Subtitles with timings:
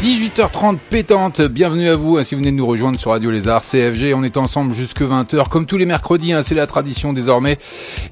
[0.00, 3.62] 18h30 pétante, bienvenue à vous hein, si vous venez de nous rejoindre sur Radio Lézard,
[3.62, 7.58] CFG, on est ensemble jusque 20h comme tous les mercredis, hein, c'est la tradition désormais.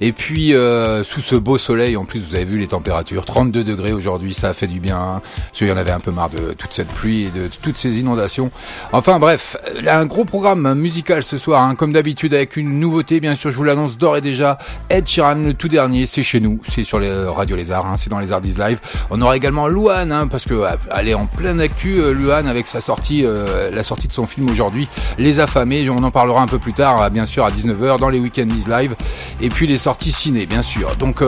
[0.00, 3.62] Et puis euh, sous ce beau soleil, en plus vous avez vu les températures, 32
[3.62, 5.22] degrés aujourd'hui, ça fait du bien, hein,
[5.52, 8.00] parce y en avait un peu marre de toute cette pluie et de toutes ces
[8.00, 8.50] inondations.
[8.90, 13.36] Enfin bref, un gros programme musical ce soir, hein, comme d'habitude avec une nouveauté, bien
[13.36, 14.58] sûr je vous l'annonce d'ores et déjà,
[14.90, 18.10] Ed Sheeran le tout dernier, c'est chez nous, c'est sur les Radio Lézard, hein, c'est
[18.10, 18.80] dans les Ardies Live.
[19.10, 20.64] On aura également Louane, hein, parce que
[21.06, 24.88] est en pleine euh, Luan avec sa sortie, euh, la sortie de son film aujourd'hui,
[25.18, 25.88] Les Affamés.
[25.90, 28.48] On en parlera un peu plus tard, euh, bien sûr, à 19h dans les Weekends
[28.68, 28.94] Live.
[29.40, 30.96] Et puis les sorties ciné, bien sûr.
[30.96, 31.22] Donc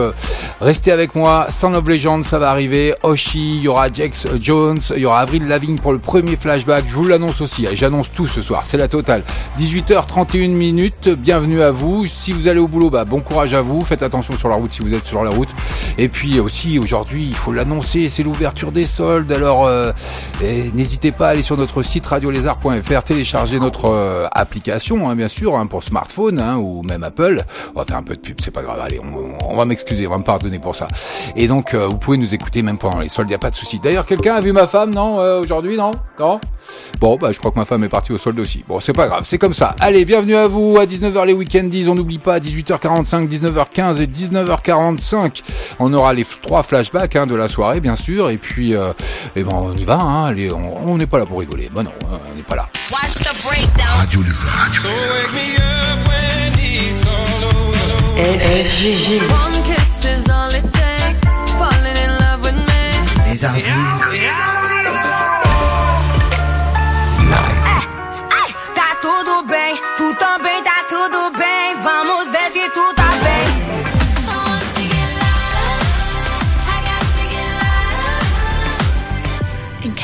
[0.61, 1.47] restez avec moi.
[1.49, 2.93] Sound of Legend, ça va arriver.
[3.03, 6.85] Oshi, il y aura Jax Jones, il y aura Avril Lavigne pour le premier flashback.
[6.87, 7.67] Je vous l'annonce aussi.
[7.73, 8.63] J'annonce tout ce soir.
[8.65, 9.23] C'est la totale.
[9.59, 11.09] 18h31 minutes.
[11.09, 12.07] Bienvenue à vous.
[12.07, 13.83] Si vous allez au boulot, bah bon courage à vous.
[13.83, 15.49] Faites attention sur la route si vous êtes sur la route.
[15.97, 18.09] Et puis aussi aujourd'hui, il faut l'annoncer.
[18.09, 19.31] C'est l'ouverture des soldes.
[19.31, 19.69] Alors
[20.41, 25.57] n'hésitez pas à aller sur notre site radiolézard.fr, télécharger notre euh, application, hein, bien sûr,
[25.57, 27.43] hein, pour smartphone hein, ou même Apple.
[27.75, 28.79] On va faire un peu de pub, c'est pas grave.
[28.81, 30.87] Allez, on, va m'excuser, on va me pardonner pour ça.
[31.35, 33.55] Et donc, euh, vous pouvez nous écouter même pendant les soldes, y a pas de
[33.55, 33.79] souci.
[33.79, 36.39] D'ailleurs, quelqu'un a vu ma femme, non, euh, aujourd'hui, non, non?
[36.99, 38.63] Bon, bah, je crois que ma femme est partie au solde aussi.
[38.67, 39.75] Bon, c'est pas grave, c'est comme ça.
[39.79, 41.69] Allez, bienvenue à vous à 19h les week-ends.
[41.89, 45.41] On n'oublie pas à 18h45, 19h15 et 19h45.
[45.79, 48.29] On aura les trois flashbacks de la soirée, bien sûr.
[48.29, 48.77] Et puis, et
[49.35, 50.28] eh ben, on y va.
[50.29, 51.71] Allez, on on n'est pas là pour rigoler.
[51.73, 52.67] Bah non, hein, on n'est pas là.
[53.97, 54.69] Radio Lézard.
[58.15, 59.21] RGG.
[63.27, 64.48] Les artistes.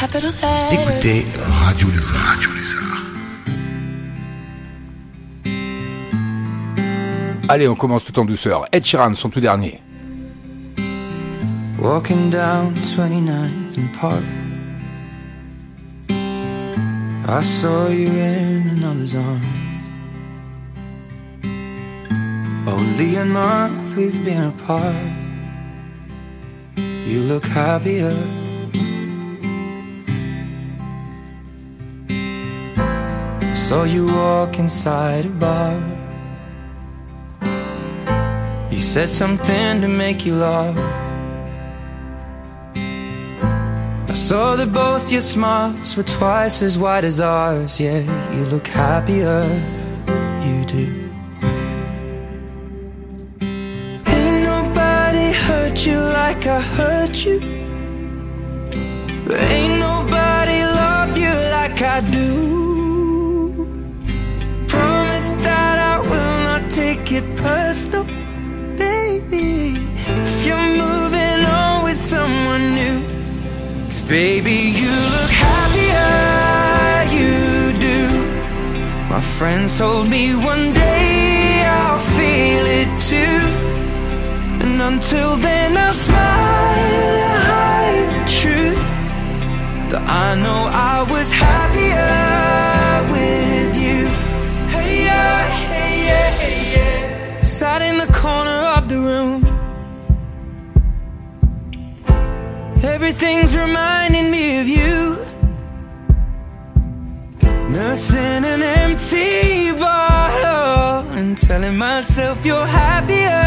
[0.08, 2.18] Vous écoutez Radio Lézard.
[2.28, 3.02] Radio Lézard.
[7.50, 8.68] Allez, on commence tout en douceur.
[8.72, 9.82] Ed Sheeran, son tout dernier.
[11.80, 14.24] Walking down 29th and Park
[17.28, 19.46] I saw you in another's arms
[22.68, 24.96] Only a month we've been apart
[27.06, 28.14] You look happier
[33.70, 35.74] Saw you walk inside a bar.
[38.70, 40.78] You said something to make you laugh.
[44.08, 47.80] I saw that both your smiles were twice as wide as ours.
[47.80, 48.04] Yeah,
[48.36, 49.42] you look happier,
[50.46, 50.86] you do.
[54.16, 57.40] Ain't nobody hurt you like I hurt you.
[59.50, 62.65] Ain't nobody love you like I do.
[67.06, 68.04] Take it personal,
[68.78, 69.76] baby.
[70.08, 73.00] If you're moving on with someone new,
[73.88, 76.14] cause baby, you look happier,
[77.18, 78.02] you do.
[79.10, 83.42] My friends told me one day I'll feel it too.
[84.64, 88.82] And until then, I'll smile and hide the truth.
[89.92, 92.65] That I know I was happier
[102.86, 105.18] Everything's reminding me of you.
[107.70, 113.42] Nursing an empty bottle and telling myself you're happier,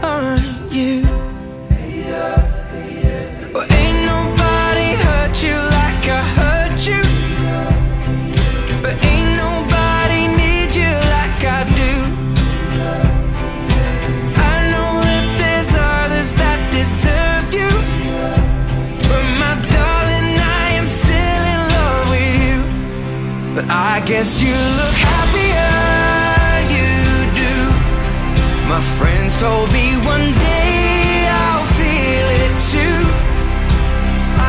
[0.00, 1.25] aren't you?
[24.18, 25.76] Guess you look happier,
[26.74, 26.92] you
[27.42, 27.56] do.
[28.66, 33.00] My friends told me one day I'll feel it too.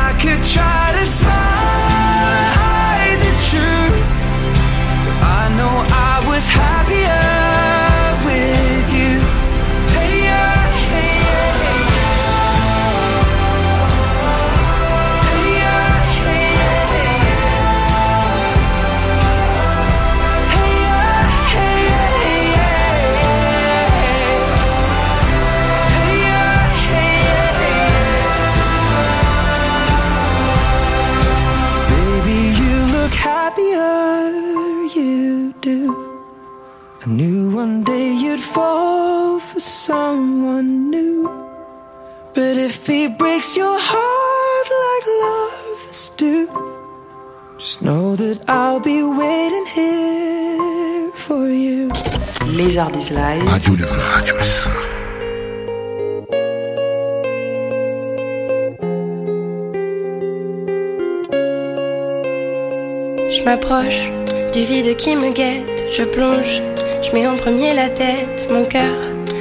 [0.06, 1.77] I could try to smile
[52.56, 53.48] Lézardis Live.
[53.48, 54.12] Radio Lézard.
[54.14, 54.76] Radio Lézard.
[63.28, 64.12] Je m'approche
[64.52, 66.62] du vide qui me guette, je plonge,
[67.02, 68.96] je mets en premier la tête, mon cœur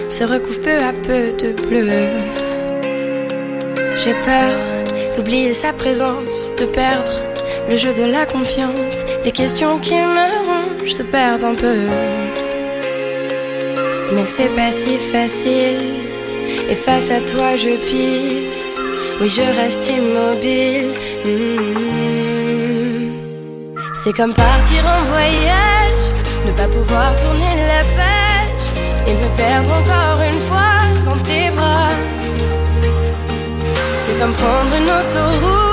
[0.10, 1.88] se recouvre peu à peu de bleu.
[4.04, 7.27] J'ai peur d'oublier sa présence, de perdre
[7.70, 9.06] le jeu de la confiance.
[9.24, 11.88] Les questions qui me rongent se perdent un peu.
[14.14, 16.08] Mais c'est pas si facile.
[16.70, 18.48] Et face à toi, je pile.
[19.20, 20.92] Oui, je reste immobile.
[21.26, 22.18] Hmm.
[24.04, 26.04] C'est comme partir en voyage,
[26.46, 28.68] ne pas pouvoir tourner la page
[29.08, 31.96] et me perdre encore une fois dans tes bras.
[33.98, 35.67] C'est comme prendre une autoroute,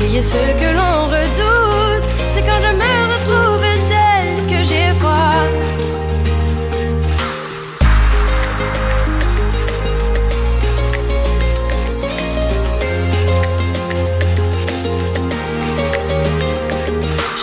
[0.00, 2.08] oublier ce que l'on redoute.
[2.32, 5.44] C'est quand je me retrouve celle que j'ai froid.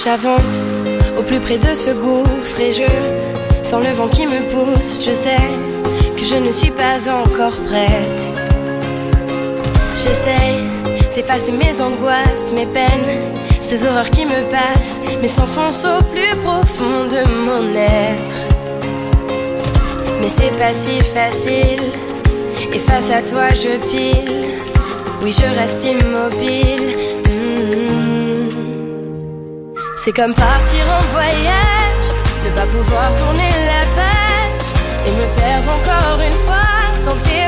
[0.03, 0.67] J'avance
[1.19, 4.97] au plus près de ce gouffre et je sens le vent qui me pousse.
[5.05, 5.47] Je sais
[6.17, 8.23] que je ne suis pas encore prête.
[9.95, 10.66] J'essaye
[11.17, 13.21] d'effacer mes angoisses, mes peines,
[13.67, 18.39] ces horreurs qui me passent, mais s'enfoncent au plus profond de mon être.
[20.21, 21.85] Mais c'est pas si facile,
[22.71, 24.31] et face à toi je pile.
[25.23, 26.87] Oui, je reste immobile.
[27.27, 28.49] Hmm.
[30.03, 32.07] C'est comme partir en voyage,
[32.45, 34.67] ne pas pouvoir tourner la page
[35.07, 36.77] et me perdre encore une fois
[37.07, 37.46] dans tes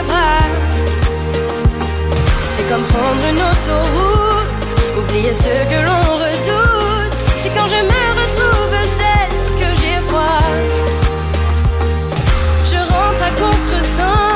[2.70, 4.62] comme prendre une autoroute,
[5.00, 7.14] oublier ce que l'on redoute.
[7.42, 10.46] C'est quand je me retrouve celle que j'ai froid.
[12.72, 14.29] Je rentre à contresens,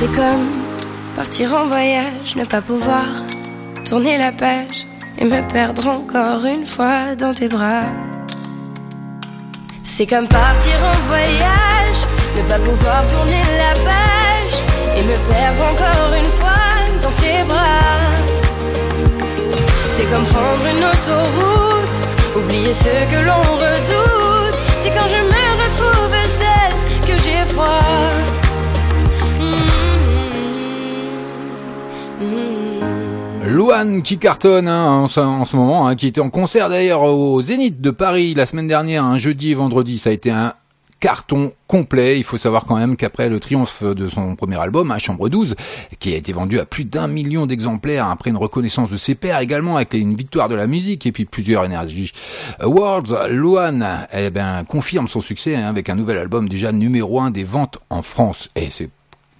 [0.00, 0.48] C'est comme
[1.14, 3.04] partir en voyage, ne pas pouvoir
[3.84, 4.86] tourner la page
[5.18, 7.84] et me perdre encore une fois dans tes bras.
[9.84, 12.00] C'est comme partir en voyage,
[12.34, 14.56] ne pas pouvoir tourner la page
[14.96, 16.70] et me perdre encore une fois
[17.02, 18.00] dans tes bras.
[19.94, 21.98] C'est comme prendre une autoroute,
[22.38, 24.58] oublier ce que l'on redoute.
[24.82, 28.40] C'est quand je me retrouve celle que j'ai froid.
[33.46, 37.02] Luan qui cartonne hein, en, ce- en ce moment, hein, qui était en concert d'ailleurs
[37.02, 39.98] au Zénith de Paris la semaine dernière, un jeudi et vendredi.
[39.98, 40.52] Ça a été un
[41.00, 42.18] carton complet.
[42.18, 45.56] Il faut savoir quand même qu'après le triomphe de son premier album, hein, Chambre 12,
[45.98, 49.38] qui a été vendu à plus d'un million d'exemplaires après une reconnaissance de ses pairs
[49.40, 52.12] également avec une victoire de la musique et puis plusieurs Energy
[52.60, 57.44] Awards, Luan eh ben, confirme son succès avec un nouvel album déjà numéro un des
[57.44, 58.50] ventes en France.
[58.54, 58.68] Et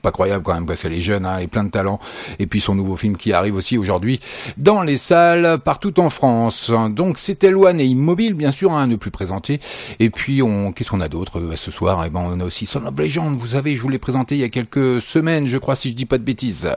[0.00, 1.98] pas croyable quand même parce qu'elle est jeune, hein, elle est plein de talent.
[2.38, 4.20] Et puis son nouveau film qui arrive aussi aujourd'hui
[4.56, 6.70] dans les salles partout en France.
[6.90, 9.60] Donc c'était Loane et Immobile bien sûr, hein, ne plus présenter.
[9.98, 12.04] Et puis on, qu'est-ce qu'on a d'autre euh, ce soir?
[12.06, 13.38] Eh ben on a aussi Son of Legend.
[13.38, 15.96] Vous savez, je vous l'ai présenté il y a quelques semaines, je crois, si je
[15.96, 16.70] dis pas de bêtises.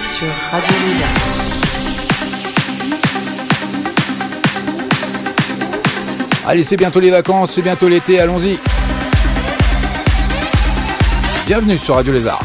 [0.00, 0.76] Sur Radio.
[6.46, 8.56] Allez, c'est bientôt les vacances, c'est bientôt l'été, allons-y.
[11.46, 12.42] Bienvenue sur Radio Lézard.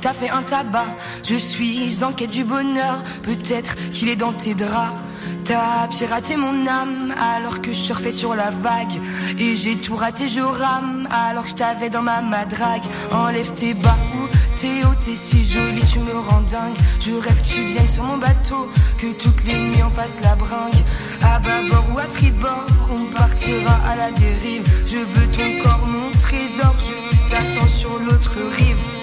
[0.00, 0.86] T'as fait un tabac.
[1.24, 4.96] Je suis en quête du bonheur, peut-être qu'il est dans tes draps.
[5.44, 9.00] T'as piraté mon âme alors que je surfais sur la vague.
[9.38, 12.84] Et j'ai tout raté, je rame alors que je t'avais dans ma madrague.
[13.12, 14.28] Enlève tes bas ou
[14.60, 16.74] tes hauts, t'es si jolie, tu me rends dingue.
[17.00, 20.34] Je rêve que tu viennes sur mon bateau, que toutes les nuits on fasse la
[20.34, 20.84] bringue.
[21.22, 24.64] À bâbord ou à tribord, on partira à la dérive.
[24.86, 28.97] Je veux ton corps, mon trésor, je t'attends sur l'autre rive.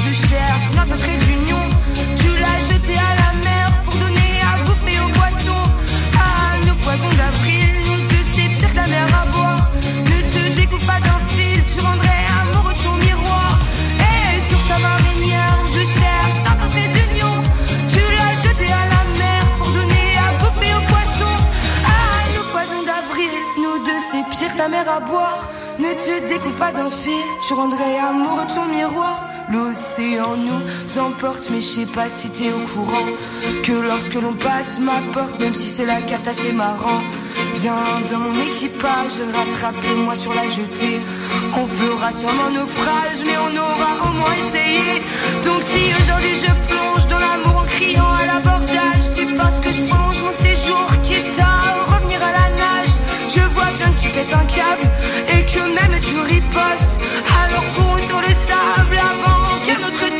[0.00, 1.68] Marinière, je cherche notre trait d'union.
[2.16, 5.64] Tu l'as jeté à la mer pour donner à bouffer aux poissons.
[6.16, 9.70] À nos poisons d'avril, nous deux c'est pire que la mer à boire.
[10.06, 13.58] Ne te découpe pas d'un fil, tu rendrais amoureux ton miroir.
[13.98, 17.42] Et sur ta marinière, je cherche notre trait d'union.
[17.88, 21.38] Tu l'as jeté à la mer pour donner à bouffer aux poissons.
[21.84, 25.48] À nos poisons d'avril, nous deux c'est pire que la mer à boire.
[25.80, 29.24] Ne te découvre pas d'un fil, tu rendrais amoureux ton miroir.
[29.50, 33.08] L'océan nous emporte, mais je sais pas si t'es au courant.
[33.62, 37.00] Que lorsque l'on passe ma porte, même si c'est la carte assez marrant.
[37.54, 37.72] Viens
[38.10, 41.00] dans mon équipage, rattrapez-moi sur la jetée.
[41.56, 45.00] On fera sûrement naufrage, mais on aura au moins essayé.
[45.44, 48.79] Donc si aujourd'hui je plonge dans l'amour en criant à l'abordage, c'est
[54.00, 54.82] Tu pètes un câble
[55.28, 57.00] et que même tu ripostes.
[57.44, 60.19] Alors cours sur le sable avant qu'un autre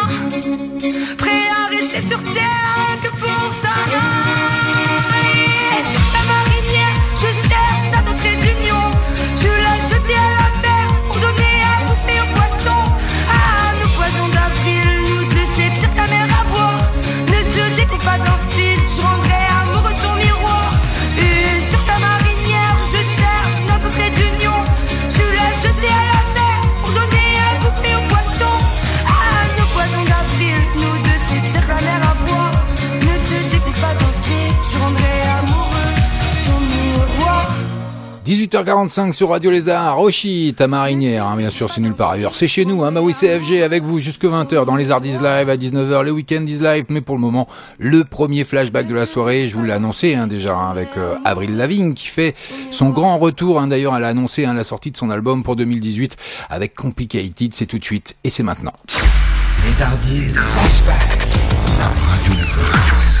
[1.17, 5.20] Prêt à rester sur terre que pour sa
[38.51, 42.35] 18h45 sur Radio Lézard, Roshi, ta marinière, hein, bien sûr, c'est nulle part ailleurs.
[42.35, 44.99] C'est chez nous, hein, bah oui, c'est FG avec vous jusque 20h dans les Arts
[44.99, 47.47] Live à 19h, les week-ends is live, mais pour le moment,
[47.79, 51.15] le premier flashback de la soirée, je vous l'ai annoncé hein, déjà hein, avec euh,
[51.23, 52.35] Avril Lavigne qui fait
[52.71, 55.55] son grand retour, hein, d'ailleurs, elle a annoncé hein, la sortie de son album pour
[55.55, 56.17] 2018
[56.49, 58.73] avec Complicated, c'est tout de suite et c'est maintenant.
[59.65, 61.29] Les Ardis Flashback.
[61.79, 63.20] Radio Lézard.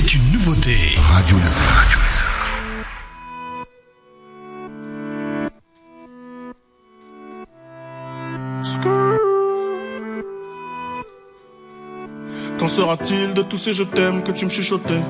[0.00, 0.76] C'est une nouveauté.
[1.08, 1.74] Radio Lézard.
[1.74, 2.38] Radio Lézard.
[12.60, 15.02] Qu'en sera-t-il de tous ces je t'aime que tu me chuchotais?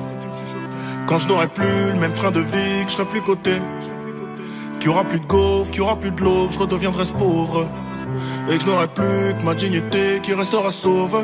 [1.05, 3.61] Quand je n'aurai plus le même train de vie, que je serai plus coté
[4.79, 7.13] Qu'il y aura plus de gaufres, qu'il y aura plus de l'eau, je redeviendrai ce
[7.13, 7.67] pauvre
[8.49, 11.23] Et que je n'aurai plus que ma dignité qui restera sauve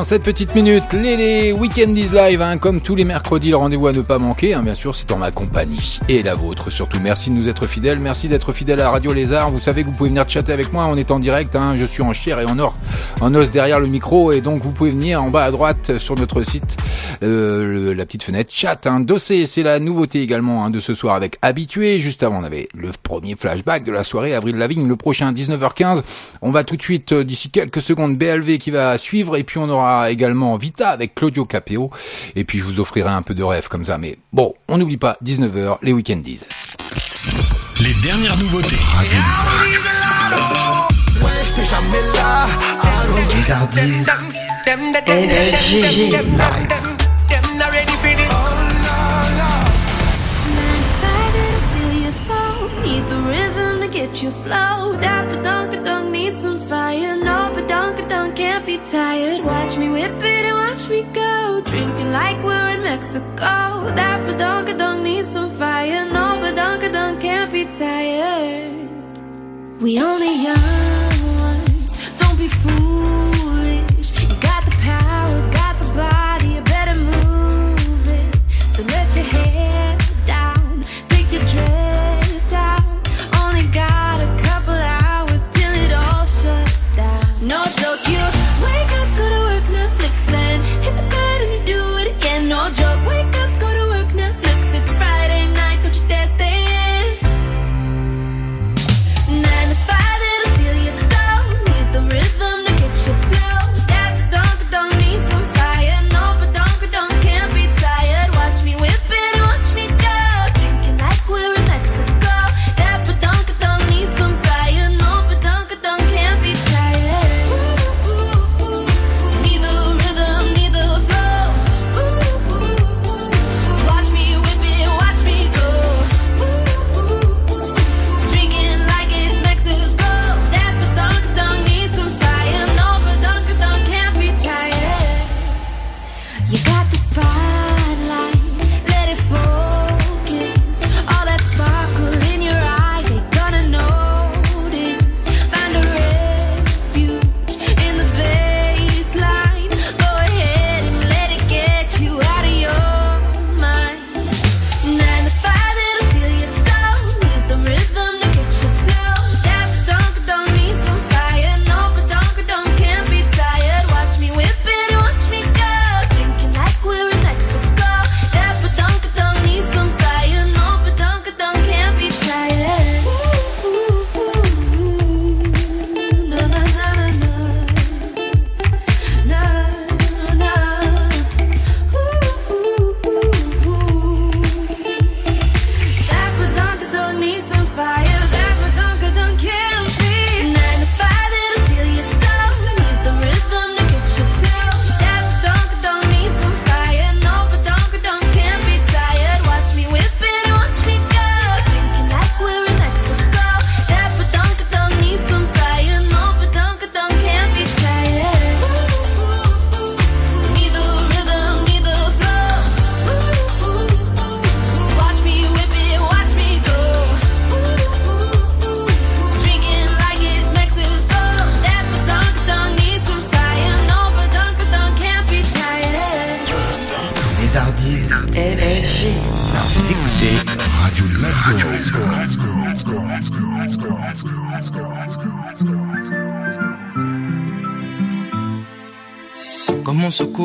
[0.00, 3.56] Dans cette petite minute, les, les Weekend is Live, hein, comme tous les mercredis, le
[3.56, 6.70] rendez-vous à ne pas manquer, hein, bien sûr, c'est en ma compagnie et la vôtre
[6.70, 6.98] surtout.
[7.02, 9.50] Merci de nous être fidèles, merci d'être fidèles à Radio Lézard.
[9.50, 11.84] Vous savez que vous pouvez venir chatter avec moi, on est en direct, hein, je
[11.84, 12.74] suis en chair et en or,
[13.20, 16.14] en os derrière le micro, et donc vous pouvez venir en bas à droite sur
[16.14, 16.78] notre site,
[17.22, 18.86] euh, la petite fenêtre chat.
[18.86, 19.00] Hein.
[19.00, 21.98] Dossé, c'est la nouveauté également hein, de ce soir avec Habitué.
[21.98, 26.00] Juste avant, on avait le premier flashback de la soirée, Avril Lavigne, le prochain 19h15.
[26.40, 29.58] On va tout de suite, euh, d'ici quelques secondes, BLV qui va suivre, et puis
[29.58, 31.90] on aura également Vita avec Claudio Capeo.
[32.36, 33.98] Et puis je vous offrirai un peu de rêve comme ça.
[33.98, 36.40] Mais bon, on n'oublie pas, 19h, les week-endies.
[37.80, 38.76] Les dernières nouveautés.
[54.00, 54.30] get you
[58.88, 59.44] tired.
[59.44, 61.62] Watch me whip it and watch me go.
[61.64, 63.92] Drinking like we're in Mexico.
[63.94, 66.04] Dapper dunk dunk need some fire.
[66.06, 68.88] No, dunk dunk can't be tired.
[69.80, 71.92] We only young ones.
[72.18, 73.29] Don't be foolish.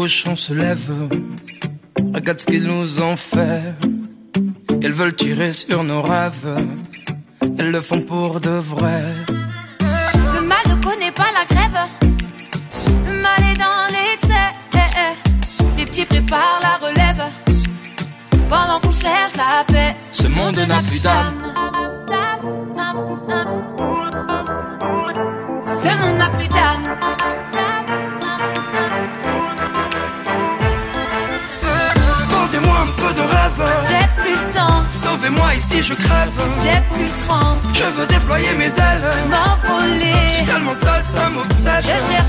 [0.05, 0.91] Couche, on se lève.
[2.13, 3.73] Regarde ce qu'ils nous ont fait.
[4.83, 6.47] Elles veulent tirer sur nos rêves.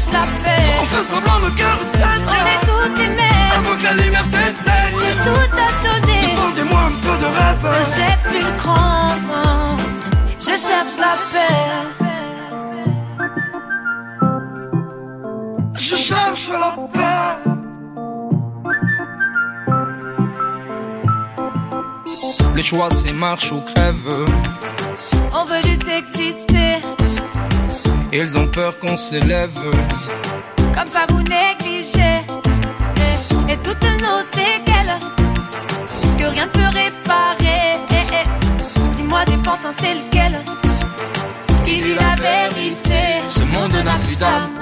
[0.07, 0.62] Cherche la paix.
[0.81, 2.23] On fait semblant, nos cœurs s'aident.
[2.29, 3.59] On est tous des mères.
[3.59, 4.97] Avant que la lumière s'éteigne.
[5.01, 6.23] J'ai tout à donner.
[6.37, 7.66] Vendez-moi un peu de rêve.
[7.97, 9.09] J'ai plus le cran.
[10.38, 11.64] Je cherche la paix.
[15.75, 17.37] Je cherche la paix.
[22.55, 24.27] Le choix c'est marche ou crève.
[25.33, 26.56] On veut juste exister.
[28.18, 29.50] Ils ont peur qu'on s'élève.
[30.74, 32.24] Comme ça vous négligez.
[33.05, 34.98] Et, et toutes nos séquelles.
[36.18, 37.72] Que rien ne peut réparer.
[38.92, 40.42] Dis-moi des pantins c'est lequel.
[41.66, 43.18] Qui dit la vérité?
[43.29, 44.56] Ce monde n'a plus d'âme.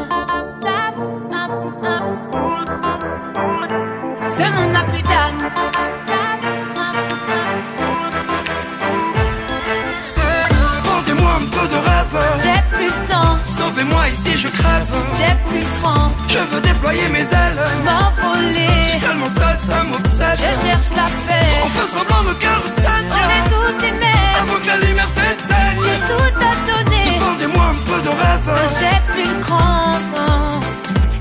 [14.14, 14.92] Ici, je crève.
[15.18, 16.12] J'ai plus cran.
[16.28, 17.58] Je veux déployer mes ailes.
[17.84, 18.68] M'envoler.
[18.84, 20.38] Je suis tellement seul, ça m'obsède.
[20.38, 21.46] Je cherche la paix.
[21.64, 22.62] On fait semblant, nos cœurs.
[22.64, 24.38] On est tous des mères.
[24.40, 25.80] Avant que la lumière s'éteigne.
[25.84, 27.18] J'ai tout à donner.
[27.18, 28.50] Vendez-moi un peu de rêve.
[28.78, 29.94] J'ai plus cran.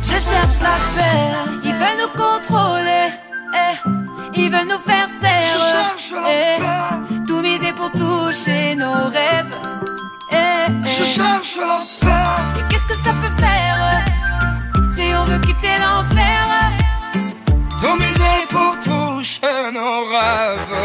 [0.03, 1.33] Je cherche la paix.
[1.63, 3.07] Ils veulent nous contrôler.
[3.55, 4.39] Eh.
[4.39, 5.41] Ils veulent nous faire taire.
[5.51, 6.59] Je cherche la Eh.
[6.59, 7.15] paix.
[7.27, 9.55] Tout miser pour toucher nos rêves.
[10.31, 10.87] Eh, eh.
[10.87, 12.72] Je cherche la paix.
[12.93, 14.03] Que ça peut faire
[14.95, 16.41] si on veut quitter l'enfer?
[17.81, 20.77] Tout miser pour toucher nos rêves.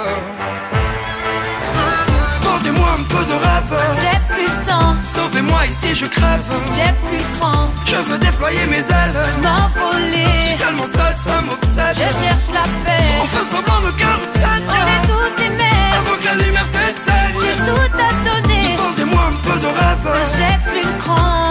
[2.40, 3.82] Vendez-moi un peu de rêve.
[4.00, 4.96] J'ai plus le temps.
[5.06, 6.40] Sauvez-moi ici, je crève.
[6.74, 7.68] J'ai plus le cran.
[7.84, 9.22] Je veux déployer mes ailes.
[9.42, 10.24] M'envoler.
[10.24, 11.94] Je suis tellement seul, ça m'obsède.
[11.94, 13.04] Je cherche la paix.
[13.20, 14.64] On fait semblant, nos cœurs s'aident.
[14.66, 15.98] On est tous des mères.
[16.00, 17.36] Avant que la lumière s'éteigne.
[17.42, 18.76] J'ai tout à donner.
[18.78, 20.08] Vendez-moi un peu de rêve.
[20.38, 21.47] J'ai plus le cran.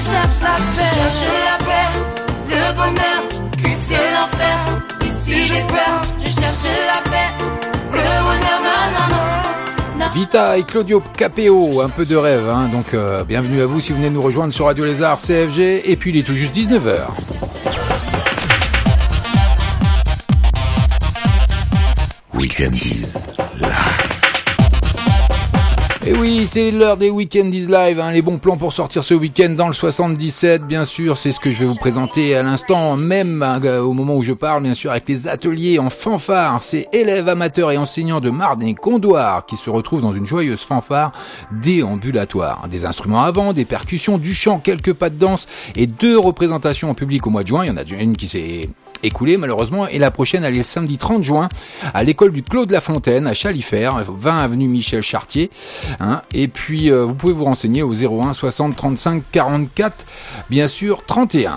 [0.00, 0.88] Je cherche la paix.
[0.94, 1.88] Chercher la paix,
[2.48, 4.64] le bonheur, quitter l'enfer?
[5.06, 6.00] Ici j'ai peur.
[6.24, 7.28] Je cherche la paix.
[7.92, 10.10] Le bonheur, nanana.
[10.14, 12.70] Vita et Claudio Capéo, un peu de rêve, hein.
[12.72, 15.96] donc euh, bienvenue à vous si vous venez nous rejoindre sur Radio Lézard CFG, et
[15.96, 17.08] puis il est tout juste 19h.
[22.32, 23.26] Weekendies
[23.60, 23.89] live.
[26.06, 29.50] Et oui, c'est l'heure des Weekendies Live, hein, les bons plans pour sortir ce week-end
[29.50, 33.42] dans le 77, bien sûr, c'est ce que je vais vous présenter à l'instant, même
[33.42, 37.28] hein, au moment où je parle, bien sûr, avec les ateliers en fanfare, c'est élèves
[37.28, 41.12] amateurs et enseignants de Marne et Condoire qui se retrouvent dans une joyeuse fanfare
[41.52, 42.66] déambulatoire.
[42.70, 46.88] Des instruments à vent, des percussions, du chant, quelques pas de danse et deux représentations
[46.88, 48.70] en public au mois de juin, il y en a une qui s'est
[49.02, 51.48] écoulée malheureusement et la prochaine elle est le samedi 30 juin
[51.94, 55.50] à l'école du Clos de la Fontaine à Chalifert 20 avenue Michel Chartier
[56.00, 56.22] hein.
[56.32, 60.06] et puis euh, vous pouvez vous renseigner au 01 60 35 44
[60.48, 61.56] bien sûr 31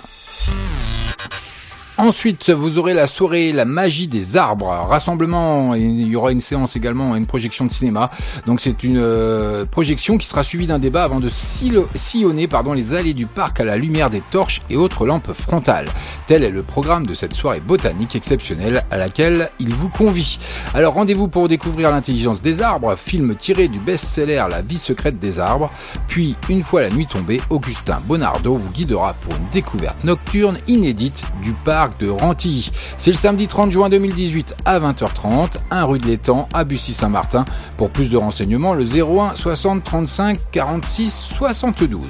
[1.98, 6.74] Ensuite, vous aurez la soirée La magie des arbres, rassemblement, il y aura une séance
[6.74, 8.10] également, une projection de cinéma.
[8.46, 12.94] Donc c'est une euh, projection qui sera suivie d'un débat avant de sillonner pardon, les
[12.94, 15.86] allées du parc à la lumière des torches et autres lampes frontales.
[16.26, 20.38] Tel est le programme de cette soirée botanique exceptionnelle à laquelle il vous convie.
[20.74, 25.38] Alors rendez-vous pour découvrir l'intelligence des arbres, film tiré du best-seller La vie secrète des
[25.38, 25.70] arbres.
[26.08, 31.24] Puis, une fois la nuit tombée, Augustin Bonardo vous guidera pour une découverte nocturne inédite
[31.40, 32.12] du parc de.
[32.96, 37.44] C'est le samedi 30 juin 2018 à 20h30, 1 rue de l'Étang à Bussy-Saint-Martin.
[37.76, 42.00] Pour plus de renseignements, le 01 60 35 46 72.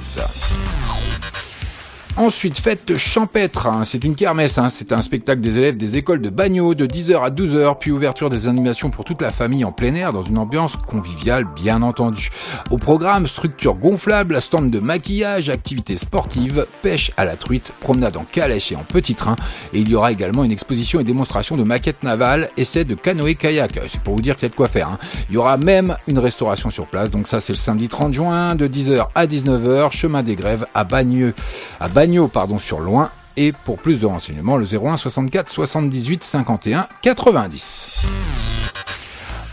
[2.17, 3.83] Ensuite, fête champêtre, hein.
[3.85, 4.69] c'est une kermesse, hein.
[4.69, 8.29] c'est un spectacle des élèves des écoles de Bagnols de 10h à 12h, puis ouverture
[8.29, 12.29] des animations pour toute la famille en plein air dans une ambiance conviviale bien entendu.
[12.71, 18.23] Au programme, structure gonflable, stand de maquillage, activités sportives, pêche à la truite, promenade en
[18.23, 19.35] calèche et en petit train,
[19.73, 23.77] et il y aura également une exposition et démonstration de maquettes navales, essais de canoë-kayak,
[23.89, 24.87] c'est pour vous dire qu'il y a de quoi faire.
[24.87, 24.99] hein.
[25.29, 28.55] Il y aura même une restauration sur place, donc ça c'est le samedi 30 juin
[28.55, 31.33] de 10h à 19h, chemin des grèves à à Bagneux
[32.31, 33.11] pardon sur Loin.
[33.37, 38.07] Et pour plus de renseignements, le 01 64 78 51 90.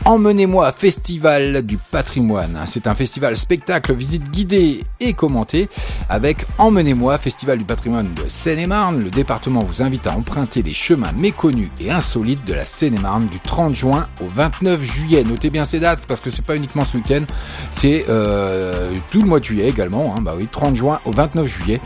[0.04, 2.58] Emmenez-moi Festival du patrimoine.
[2.66, 5.68] C'est un festival spectacle, visite guidée et commentée
[6.08, 9.04] avec Emmenez-moi Festival du patrimoine de Seine-et-Marne.
[9.04, 13.38] Le département vous invite à emprunter les chemins méconnus et insolites de la Seine-et-Marne du
[13.38, 15.22] 30 juin au 29 juillet.
[15.22, 17.22] Notez bien ces dates parce que c'est pas uniquement ce week-end,
[17.70, 20.16] c'est euh, tout le mois de juillet également.
[20.16, 20.20] Hein.
[20.20, 21.80] bah oui, 30 juin au 29 juillet.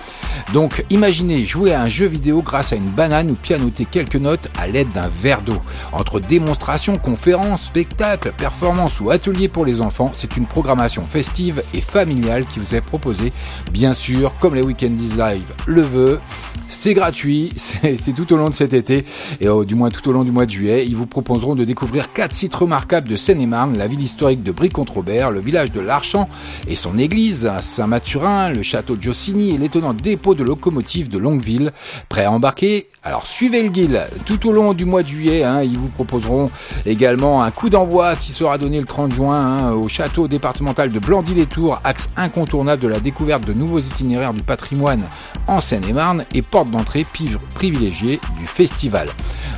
[0.55, 4.49] Donc imaginez jouer à un jeu vidéo grâce à une banane ou pianoter quelques notes
[4.57, 5.61] à l'aide d'un verre d'eau.
[5.93, 8.06] Entre démonstrations, conférences, spectacles,
[8.37, 12.81] performance ou atelier pour les enfants, c'est une programmation festive et familiale qui vous est
[12.81, 13.33] proposée,
[13.73, 16.21] bien sûr, comme les Weekend's Live le veut.
[16.69, 19.05] C'est gratuit, c'est tout au long de cet été,
[19.41, 20.87] et du moins tout au long du mois de juillet.
[20.87, 25.31] Ils vous proposeront de découvrir quatre sites remarquables de Seine-et-Marne, la ville historique de Brie-contre-Robert,
[25.31, 26.29] le village de l'Archamp
[26.69, 31.73] et son église, Saint-Mathurin, le château de Jossigny et l'étonnant dépôt de locomotives de Longueville.
[32.09, 35.45] Prêt à embarquer Alors suivez le guide tout au long du mois de juillet.
[35.45, 36.51] Hein, ils vous proposeront
[36.85, 40.99] également un coup d'envoi qui sera donné le 30 juin hein, au château départemental de
[40.99, 45.05] Blandy-les-Tours, axe incontournable de la découverte de nouveaux itinéraires du patrimoine
[45.47, 47.07] en Seine-et-Marne et porte d'entrée
[47.55, 49.07] privilégiée du festival.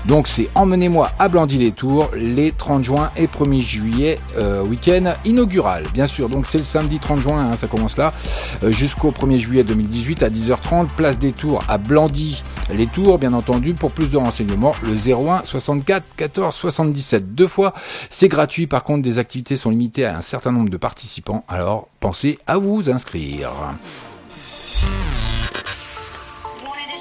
[0.04, 5.84] Donc c'est Emmenez-moi à Blandy-les-Tours les 30 juin et 1er juillet, euh, week-end inaugural.
[5.94, 8.12] Bien sûr, donc c'est le samedi 30 juin, hein, ça commence là,
[8.62, 13.18] euh, jusqu'au 1er juillet 2018 à 10h30, place des Tours à Blandy-les-Tours.
[13.78, 17.72] Pour plus de renseignements, le 01 64 14 77 deux fois.
[18.10, 21.88] C'est gratuit, par contre, des activités sont limitées à un certain nombre de participants, alors
[22.00, 23.50] pensez à vous inscrire.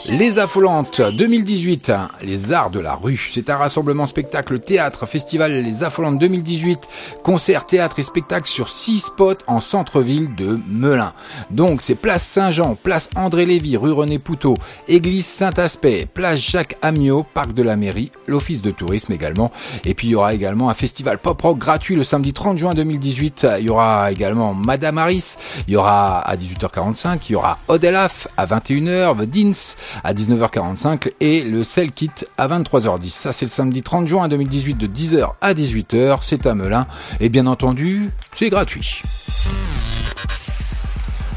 [0.10, 1.92] Les Affolantes 2018,
[2.22, 3.30] les arts de la rue.
[3.34, 6.80] C'est un rassemblement spectacle, théâtre, festival Les Affolantes 2018,
[7.24, 11.12] concert, théâtre et spectacle sur six spots en centre-ville de Melun.
[11.52, 14.56] Donc c'est place Saint-Jean, place André Lévy, rue René Poutot,
[14.88, 19.52] église Saint-Aspect, place Jacques Amiot, parc de la mairie, l'office de tourisme également.
[19.84, 22.74] Et puis il y aura également un festival pop rock gratuit le samedi 30 juin
[22.74, 23.46] 2018.
[23.60, 25.36] Il y aura également Madame Harris,
[25.68, 31.12] il y aura à 18h45, il y aura Odelaf à 21h, The Dins à 19h45
[31.20, 33.10] et le Cell Kit à 23h10.
[33.10, 36.88] Ça c'est le samedi 30 juin 2018 de 10h à 18h, c'est à Melun
[37.20, 39.02] et bien entendu c'est gratuit.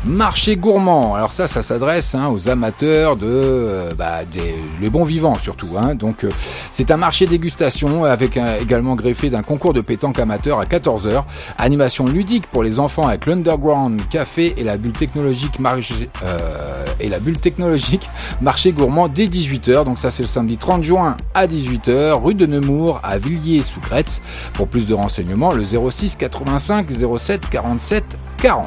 [0.06, 1.14] Marché gourmand.
[1.14, 5.76] Alors ça, ça s'adresse hein, aux amateurs de euh, bah, des les bons vivants surtout.
[5.76, 5.94] Hein.
[5.94, 6.30] Donc euh,
[6.72, 11.24] c'est un marché dégustation avec également greffé d'un concours de pétanque amateur à 14h.
[11.58, 17.08] Animation ludique pour les enfants avec l'Underground Café et la bulle technologique marché, euh, et
[17.08, 18.08] la bulle technologique
[18.40, 19.84] marché gourmand dès 18h.
[19.84, 24.22] Donc ça c'est le samedi 30 juin à 18h, rue de Nemours à Villiers-sous-Gretz.
[24.54, 26.86] Pour plus de renseignements, le 06 85
[27.18, 28.04] 07 47
[28.38, 28.64] 40.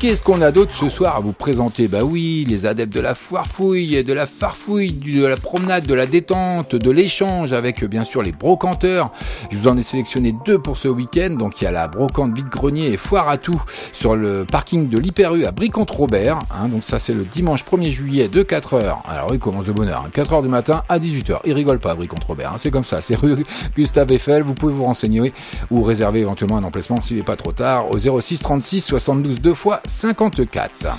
[0.00, 1.86] Qu'est-ce qu'on a d'autre ce soir à vous présenter?
[1.86, 5.92] Bah oui, les adeptes de la foire fouille, de la farfouille, de la promenade, de
[5.92, 9.12] la détente, de l'échange avec bien sûr les brocanteurs.
[9.50, 11.36] Je vous en ai sélectionné deux pour ce week-end.
[11.38, 14.96] Donc il y a la brocante vide-grenier et foire à tout sur le parking de
[14.96, 16.38] l'Hyper-U à Bricante-Robert.
[16.50, 16.68] Hein.
[16.68, 19.00] donc ça c'est le dimanche 1er juillet de 4h.
[19.06, 20.40] Alors il commence de bonne heure, 4h hein.
[20.40, 21.40] du matin à 18h.
[21.44, 22.56] Il rigole pas Bricante-Robert, hein.
[22.58, 23.02] c'est comme ça.
[23.02, 23.44] C'est rue
[23.76, 24.44] Gustave Eiffel.
[24.44, 25.34] Vous pouvez vous renseigner
[25.70, 29.52] ou réserver éventuellement un emplacement s'il n'est pas trop tard au 06 36 72 deux
[29.52, 30.96] fois 54.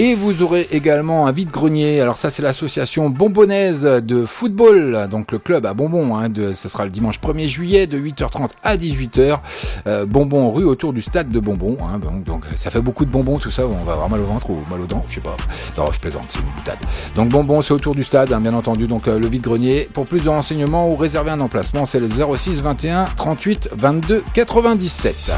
[0.00, 2.00] Et vous aurez également un vide-grenier.
[2.00, 5.08] Alors ça, c'est l'association bonbonnaise de football.
[5.10, 6.16] Donc le club à bonbons.
[6.16, 9.40] Hein, de, ce sera le dimanche 1er juillet de 8h30 à 18h.
[9.86, 11.76] Euh, bonbons rue autour du stade de bonbons.
[11.82, 13.66] Hein, donc, ça fait beaucoup de bonbons tout ça.
[13.66, 15.04] On va avoir mal au ventre ou mal aux dents.
[15.08, 15.36] Je sais pas.
[15.76, 16.26] Non, je plaisante.
[16.28, 16.78] C'est une boutade.
[17.16, 18.86] Donc bonbons, c'est autour du stade, hein, bien entendu.
[18.86, 19.90] Donc euh, le vide-grenier.
[19.92, 25.32] Pour plus de renseignements ou réserver un emplacement, c'est le 06 21 38 22 97.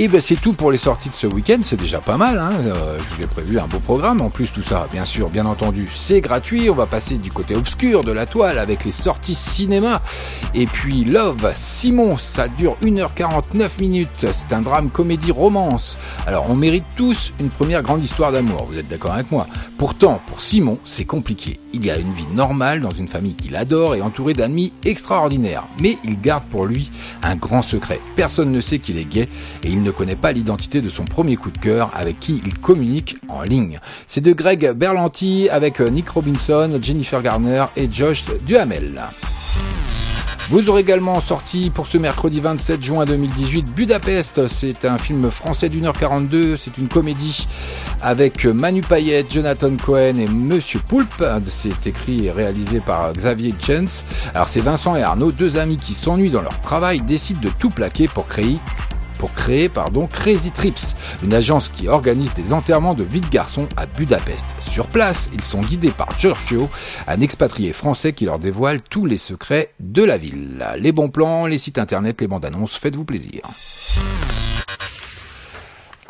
[0.00, 2.36] Et ben c'est tout pour les sorties de ce week-end, c'est déjà pas mal.
[2.36, 4.20] Hein euh, je vous ai prévu un beau programme.
[4.22, 6.68] En plus tout ça, bien sûr, bien entendu, c'est gratuit.
[6.68, 10.02] On va passer du côté obscur de la toile avec les sorties cinéma.
[10.52, 14.26] Et puis Love, Simon, ça dure 1h49 minutes.
[14.32, 15.96] C'est un drame comédie romance.
[16.26, 18.66] Alors on mérite tous une première grande histoire d'amour.
[18.68, 19.46] Vous êtes d'accord avec moi?
[19.78, 21.60] Pourtant, pour Simon, c'est compliqué.
[21.76, 25.64] Il a une vie normale dans une famille qu'il adore et entouré d'amis extraordinaires.
[25.80, 26.90] Mais il garde pour lui
[27.22, 28.00] un grand secret.
[28.14, 29.28] Personne ne sait qu'il est gay
[29.64, 32.56] et il ne connaît pas l'identité de son premier coup de cœur avec qui il
[32.56, 33.80] communique en ligne.
[34.06, 39.02] C'est de Greg Berlanti avec Nick Robinson, Jennifer Garner et Josh Duhamel.
[40.50, 44.46] Vous aurez également sorti pour ce mercredi 27 juin 2018 Budapest.
[44.46, 46.58] C'est un film français d'une heure 42.
[46.58, 47.46] C'est une comédie
[48.02, 51.24] avec Manu Payet, Jonathan Cohen et Monsieur Poulpe.
[51.48, 54.04] C'est écrit et réalisé par Xavier Jens.
[54.34, 57.70] Alors c'est Vincent et Arnaud, deux amis qui s'ennuient dans leur travail, décident de tout
[57.70, 58.58] plaquer pour créer
[59.24, 63.66] pour créer pardon, Crazy Trips, une agence qui organise des enterrements de vie de garçons
[63.74, 64.44] à Budapest.
[64.60, 66.68] Sur place, ils sont guidés par Giorgio,
[67.06, 70.62] un expatrié français qui leur dévoile tous les secrets de la ville.
[70.78, 73.40] Les bons plans, les sites internet, les bandes annonces, faites-vous plaisir.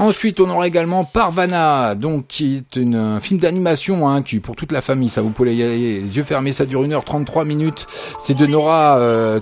[0.04, 4.70] Ensuite, on aura également Parvana, donc qui est un film d'animation, hein, qui pour toute
[4.70, 7.86] la famille, ça vous pouvez y aller les yeux fermés, ça dure 1h33 minutes.
[8.18, 9.40] C'est de Nora euh,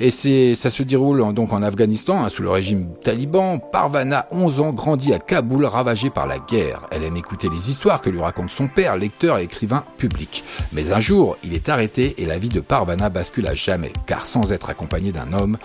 [0.00, 3.58] et c'est ça se déroule donc en Afghanistan hein, sous le régime taliban.
[3.58, 6.86] Parvana, 11 ans, grandit à Kaboul, ravagée par la guerre.
[6.90, 10.42] Elle aime écouter les histoires que lui raconte son père, lecteur et écrivain public.
[10.72, 14.24] Mais un jour, il est arrêté et la vie de Parvana bascule à jamais, car
[14.24, 15.58] sans être accompagné d'un homme,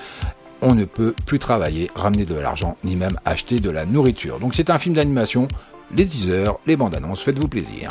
[0.61, 4.39] on ne peut plus travailler, ramener de l'argent, ni même acheter de la nourriture.
[4.39, 5.47] Donc c'est un film d'animation,
[5.95, 7.89] les teasers, les bandes annonces, faites-vous plaisir.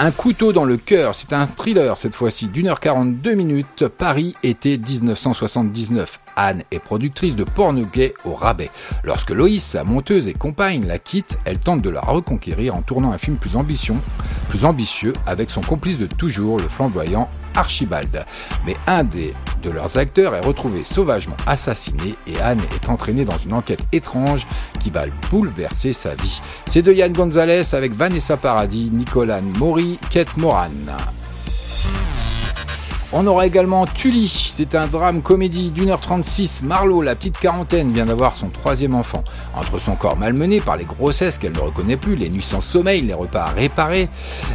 [0.00, 4.34] Un couteau dans le cœur, c'est un thriller cette fois-ci d'une heure 42 minutes, Paris
[4.42, 6.20] été 1979.
[6.38, 8.70] Anne est productrice de porno gay au rabais.
[9.02, 13.10] Lorsque Loïs, sa monteuse et compagne, la quitte, elle tente de la reconquérir en tournant
[13.10, 13.96] un film plus ambitieux,
[14.48, 18.24] plus ambitieux avec son complice de toujours, le flamboyant Archibald.
[18.64, 23.38] Mais un des de leurs acteurs est retrouvé sauvagement assassiné et Anne est entraînée dans
[23.38, 24.46] une enquête étrange
[24.78, 26.40] qui va bouleverser sa vie.
[26.66, 30.70] C'est de Yann Gonzalez avec Vanessa Paradis, Nicolas Maury, Kate Moran.
[33.14, 36.62] On aura également Tully, c'est un drame comédie d'une heure 36.
[36.62, 39.24] Marlowe, la petite quarantaine, vient d'avoir son troisième enfant.
[39.56, 43.00] Entre son corps malmené par les grossesses qu'elle ne reconnaît plus, les nuits sans sommeil,
[43.00, 44.10] les repas à réparer,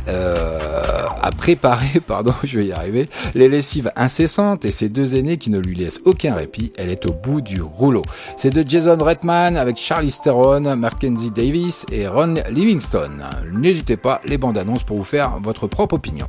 [0.07, 5.37] euh, à préparer, pardon, je vais y arriver, les lessives incessantes et ses deux aînés
[5.37, 8.03] qui ne lui laissent aucun répit, elle est au bout du rouleau.
[8.37, 13.17] C'est de Jason Redman avec Charlie Theron, Mackenzie Davis et Ron Livingston.
[13.51, 16.27] N'hésitez pas, les bandes annonces pour vous faire votre propre opinion.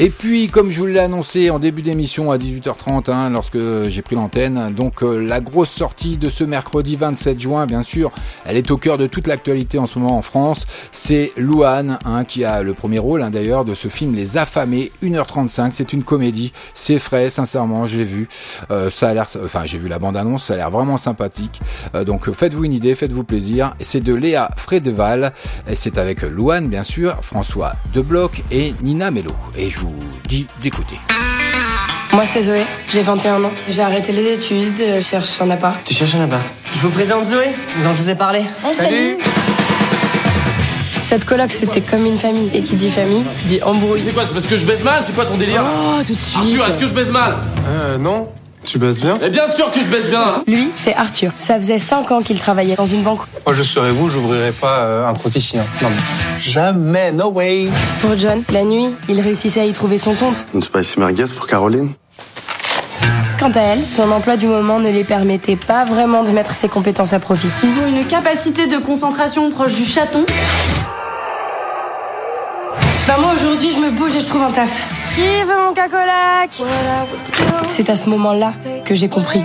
[0.00, 4.00] Et puis, comme je vous l'ai annoncé en début d'émission à 18h30, hein, lorsque j'ai
[4.00, 8.10] pris l'antenne, donc euh, la grosse sortie de ce mercredi 27 juin, bien sûr,
[8.46, 10.66] elle est au cœur de toute l'actualité en ce moment en France.
[10.92, 14.92] C'est Louane, hein, qui a le premier rôle hein, d'ailleurs de ce film Les Affamés,
[15.02, 15.72] 1h35.
[15.72, 18.28] C'est une comédie, c'est frais, sincèrement, j'ai vu.
[18.70, 21.60] Euh, ça a l'air, enfin, j'ai vu la bande-annonce, ça a l'air vraiment sympathique.
[21.94, 23.74] Euh, donc, faites-vous une idée, faites-vous plaisir.
[23.78, 25.34] C'est de Léa Frédeval,
[25.68, 29.32] et c'est avec Louane, bien sûr, François Debloc et Nina Mello.
[29.58, 29.94] Je vous
[30.28, 30.98] dis d'écouter.
[32.12, 33.50] Moi, c'est Zoé, j'ai 21 ans.
[33.68, 35.80] J'ai arrêté les études, je cherche un appart.
[35.84, 36.42] Tu cherches un appart
[36.74, 37.46] Je vous présente Zoé,
[37.82, 38.42] dont je vous ai parlé.
[38.64, 39.16] Ah, salut.
[41.08, 42.50] Cette coloc, c'était comme une famille.
[42.54, 44.00] Et qui dit famille, dit embrouille.
[44.04, 46.20] C'est quoi C'est parce que je baise mal C'est quoi ton délire Oh, tout de
[46.20, 46.36] suite.
[46.38, 47.34] Arthur, est-ce que je baise mal
[47.66, 48.28] Euh, non.
[48.64, 51.32] Tu baisses bien Mais bien sûr que je baisse bien Lui, c'est Arthur.
[51.38, 53.20] Ça faisait 5 ans qu'il travaillait dans une banque.
[53.44, 55.58] Moi, je serais vous, j'ouvrirais pas euh, un crotissé.
[55.58, 57.68] Non, mais jamais, no way.
[58.00, 60.46] Pour John, la nuit, il réussissait à y trouver son compte.
[60.54, 61.90] Une spicy merguez pour Caroline
[63.38, 66.68] Quant à elle, son emploi du moment ne lui permettait pas vraiment de mettre ses
[66.68, 67.48] compétences à profit.
[67.64, 70.24] Ils ont une capacité de concentration proche du chaton.
[73.12, 74.70] Bah moi aujourd'hui je me bouge et je trouve un taf.
[75.14, 76.48] Qui veut mon cacolac
[77.66, 78.54] C'est à ce moment-là
[78.86, 79.44] que j'ai compris.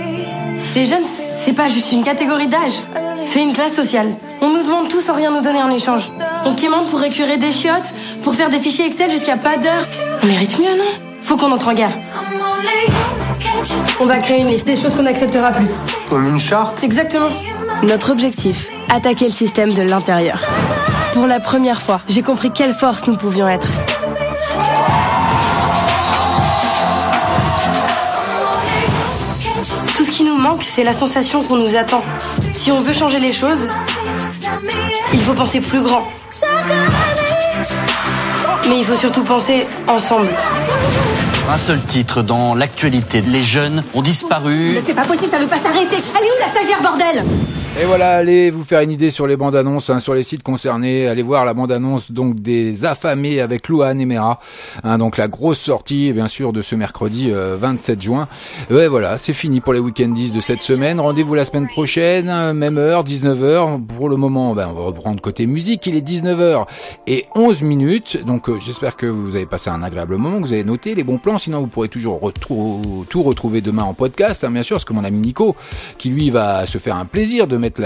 [0.74, 2.82] Les jeunes, c'est pas juste une catégorie d'âge,
[3.26, 4.14] c'est une classe sociale.
[4.40, 6.10] On nous demande tout sans rien nous donner en échange.
[6.46, 7.92] On quémande pour récurer des chiottes,
[8.22, 9.86] pour faire des fichiers Excel jusqu'à pas d'heure.
[10.22, 10.90] On mérite mieux, non?
[11.20, 11.92] Faut qu'on entre en guerre.
[14.00, 15.68] On va créer une liste des choses qu'on n'acceptera plus.
[16.08, 17.28] Comme une charte Exactement.
[17.82, 20.40] Notre objectif, attaquer le système de l'intérieur.
[21.12, 23.68] Pour la première fois, j'ai compris quelle force nous pouvions être.
[29.96, 32.02] Tout ce qui nous manque, c'est la sensation qu'on nous attend.
[32.52, 33.68] Si on veut changer les choses,
[35.12, 36.04] il faut penser plus grand.
[38.68, 40.28] Mais il faut surtout penser ensemble.
[41.50, 43.22] Un seul titre dans l'actualité.
[43.22, 44.72] Les jeunes ont disparu.
[44.74, 45.96] Mais c'est pas possible, ça veut pas s'arrêter.
[45.96, 47.24] Elle est où la stagiaire, bordel?
[47.80, 50.42] Et voilà, allez vous faire une idée sur les bandes annonces, hein, sur les sites
[50.42, 51.06] concernés.
[51.06, 54.40] Allez voir la bande annonce donc des affamés avec Louane et Mera.
[54.82, 58.26] Hein, donc la grosse sortie, bien sûr, de ce mercredi euh, 27 juin.
[58.68, 60.98] Ouais, voilà, c'est fini pour les week-endis de cette semaine.
[60.98, 63.80] Rendez-vous la semaine prochaine, euh, même heure, 19h.
[63.86, 65.86] Pour le moment, ben, on va reprendre côté musique.
[65.86, 66.66] Il est 19h
[67.06, 68.24] et 11 minutes.
[68.26, 71.04] Donc euh, j'espère que vous avez passé un agréable moment, que vous avez noté les
[71.04, 71.38] bons plans.
[71.38, 74.94] Sinon, vous pourrez toujours retrou- tout retrouver demain en podcast, hein, bien sûr, parce que
[74.94, 75.54] mon ami Nico,
[75.96, 77.82] qui lui va se faire un plaisir de mettre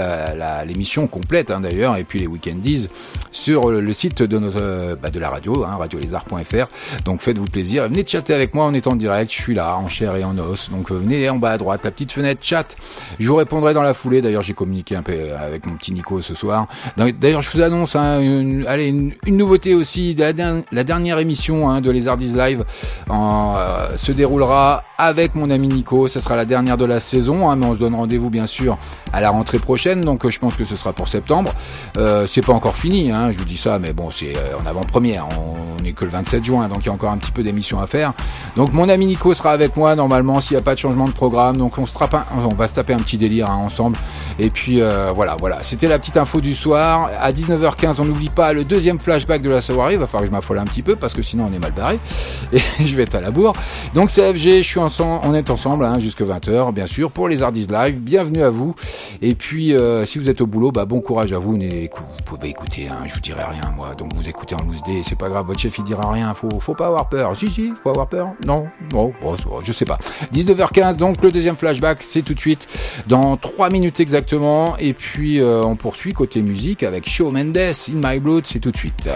[0.65, 2.89] l'émission complète hein, d'ailleurs, et puis les week-endies
[3.31, 6.67] sur le site de notre bah, de la radio, hein, radiolézard.fr.
[7.05, 9.87] Donc faites-vous plaisir, venez chatter avec moi, on est en direct, je suis là, en
[9.87, 10.69] chair et en os.
[10.69, 12.75] Donc venez en bas à droite, la petite fenêtre chat.
[13.19, 14.21] Je vous répondrai dans la foulée.
[14.21, 16.67] D'ailleurs, j'ai communiqué un peu avec mon petit Nico ce soir.
[16.97, 20.15] D'ailleurs, je vous annonce, hein, une, allez, une, nouveauté aussi.
[20.15, 20.31] La,
[20.71, 22.63] la dernière émission hein, de Les Ardies Live
[23.09, 26.07] en, euh, se déroulera avec mon ami Nico.
[26.07, 28.77] Ce sera la dernière de la saison, hein, mais on se donne rendez-vous bien sûr
[29.11, 30.01] à la rentrée prochaine.
[30.01, 31.53] Donc, je pense que ce sera pour septembre.
[31.97, 34.65] Euh, c'est pas encore fini, hein, je vous dis ça, mais bon, c'est euh, en
[34.65, 35.27] avant-première.
[35.39, 37.79] On n'est que le 27 juin, donc il y a encore un petit peu d'émissions
[37.79, 38.13] à faire.
[38.55, 41.13] Donc, mon ami Nico sera avec moi normalement s'il n'y a pas de changement de
[41.13, 41.57] programme.
[41.57, 41.93] Donc, on se
[42.35, 43.97] on va se taper un petit délire hein, ensemble.
[44.39, 45.63] Et puis euh, voilà, voilà.
[45.63, 47.09] C'était la petite info du soir.
[47.19, 49.93] À 19h15, on n'oublie pas le deuxième flashback de la soirée.
[49.93, 51.71] Il va falloir que je m'affole un petit peu parce que sinon on est mal
[51.71, 51.99] barré
[52.53, 53.53] et je vais être à la bourre.
[53.93, 57.27] Donc c'est FG, je suis ensemble, on est ensemble hein, jusque 20h bien sûr pour
[57.27, 57.99] les Hardis Live.
[57.99, 58.75] Bienvenue à vous.
[59.21, 61.53] Et puis euh, si vous êtes au boulot, bah bon courage à vous.
[61.53, 63.95] Vous pouvez écouter, hein, je vous dirai rien moi.
[63.95, 65.45] Donc vous écoutez en loose day, c'est pas grave.
[65.47, 66.33] Votre chef il dira rien.
[66.33, 67.35] Faut, faut pas avoir peur.
[67.35, 68.29] Si si, faut avoir peur.
[68.45, 69.97] Non, bon, bon je sais pas.
[70.33, 72.67] 19h15, donc le deuxième flashback, c'est tout de suite
[73.07, 74.77] dans 3 minutes exactement.
[74.77, 78.71] Et puis euh, on poursuit côté musique avec Shawn Mendes, In My Blood, c'est tout
[78.71, 79.09] de suite.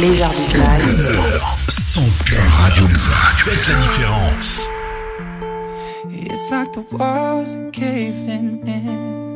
[0.00, 0.34] Les Jardins
[1.68, 2.02] Son
[2.32, 4.68] Radio Faites la différence.
[6.10, 9.35] It's like the walls are caving in.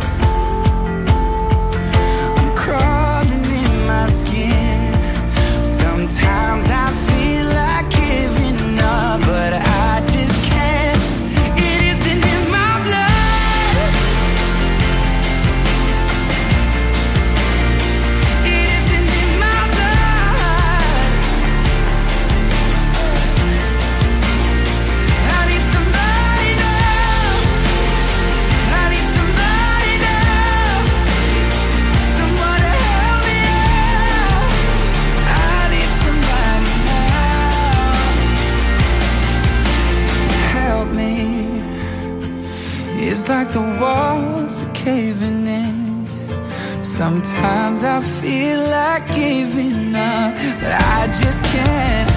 [47.01, 52.10] Sometimes I feel like giving up, but I just can't.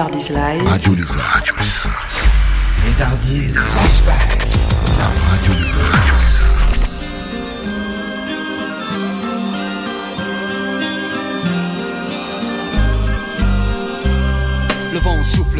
[0.00, 0.66] Lézardise Live.
[0.66, 1.20] Radio Lézard.
[1.34, 1.92] Radio Lézard.
[2.86, 4.48] Lézardise Flashback.
[5.28, 5.80] Radio Radio
[14.92, 15.59] Le vent souffle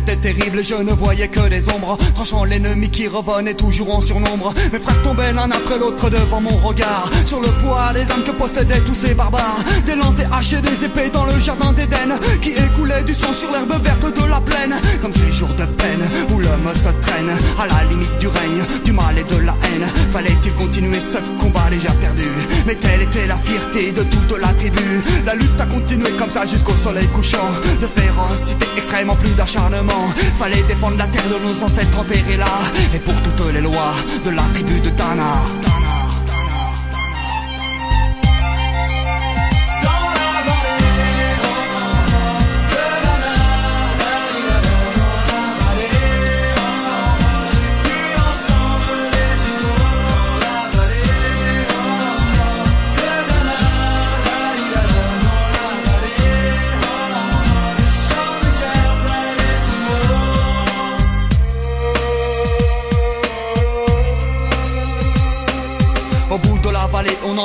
[0.00, 3.96] La lutte était terrible, je ne voyais que des ombres, tranchant l'ennemi qui revenait toujours
[3.96, 4.54] en surnombre.
[4.72, 8.30] Mes frères tombaient l'un après l'autre devant mon regard, sur le poids des âmes que
[8.30, 9.60] possédaient tous ces barbares.
[9.86, 13.32] Des lances, des haches et des épées dans le jardin d'Éden, qui écoulaient du sang
[13.32, 14.74] sur l'herbe verte de la plaine.
[15.02, 19.18] Comme ces jours de peine où l'homme se traîne à la limite du règne, mal
[19.18, 19.86] et de la haine.
[20.12, 22.28] Fallait-il continuer ce combat déjà perdu?
[22.66, 25.02] Mais telle était la fierté de toute la tribu.
[25.24, 27.50] La lutte a continué comme ça jusqu'au soleil couchant.
[27.80, 30.08] De férocité extrêmement plus d'acharnement.
[30.38, 32.46] Fallait défendre la terre de nos ancêtres enterrés là.
[32.94, 35.34] Et pour toutes les lois de la tribu de Dana.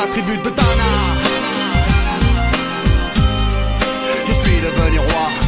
[0.00, 0.90] La tribu de Dana.
[4.26, 5.39] Je suis devenu roi.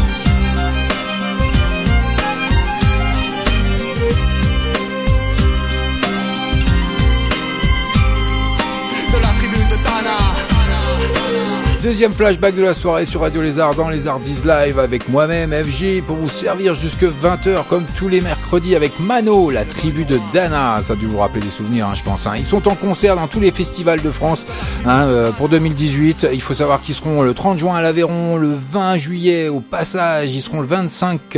[11.82, 16.00] Deuxième flashback de la soirée sur Radio Lézard dans les Artistes Live avec moi-même FG
[16.06, 20.80] pour vous servir jusque 20h comme tous les mercredis avec Mano, la tribu de Dana.
[20.80, 22.24] Ça a dû vous rappeler des souvenirs, hein, je pense.
[22.28, 22.34] hein.
[22.36, 24.46] Ils sont en concert dans tous les festivals de France
[24.86, 26.28] hein, euh, pour 2018.
[26.32, 30.30] Il faut savoir qu'ils seront le 30 juin à l'Aveyron, le 20 juillet au Passage,
[30.30, 31.36] ils seront le 25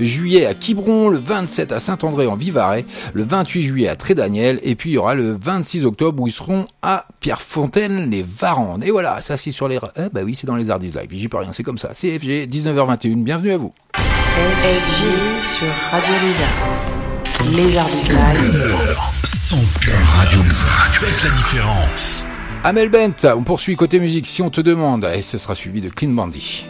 [0.00, 4.74] juillet à Quiberon, le 27 à Saint-André en Vivarais, le 28 juillet à Trédaniel et
[4.74, 8.84] puis il y aura le 26 octobre où ils seront à Pierrefontaine les Varandes.
[8.84, 11.08] Et voilà, ça c'est sur les eh bah oui, c'est dans les Ardies Live.
[11.10, 11.88] J'y peux rien, c'est comme ça.
[11.88, 13.22] CFG 19h21.
[13.22, 13.72] Bienvenue à vous.
[13.94, 17.56] FG sur Radio Lézard.
[17.56, 18.76] Lézardis Live.
[19.24, 20.86] Son cœur Radio Lézard.
[20.88, 22.26] Faites la différence.
[22.64, 25.88] Amel Bent, on poursuit côté musique si on te demande et ce sera suivi de
[25.88, 26.64] Clean Bandit.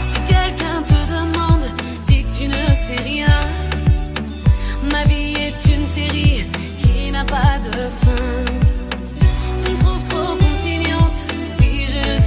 [0.00, 1.02] Si quelqu'un te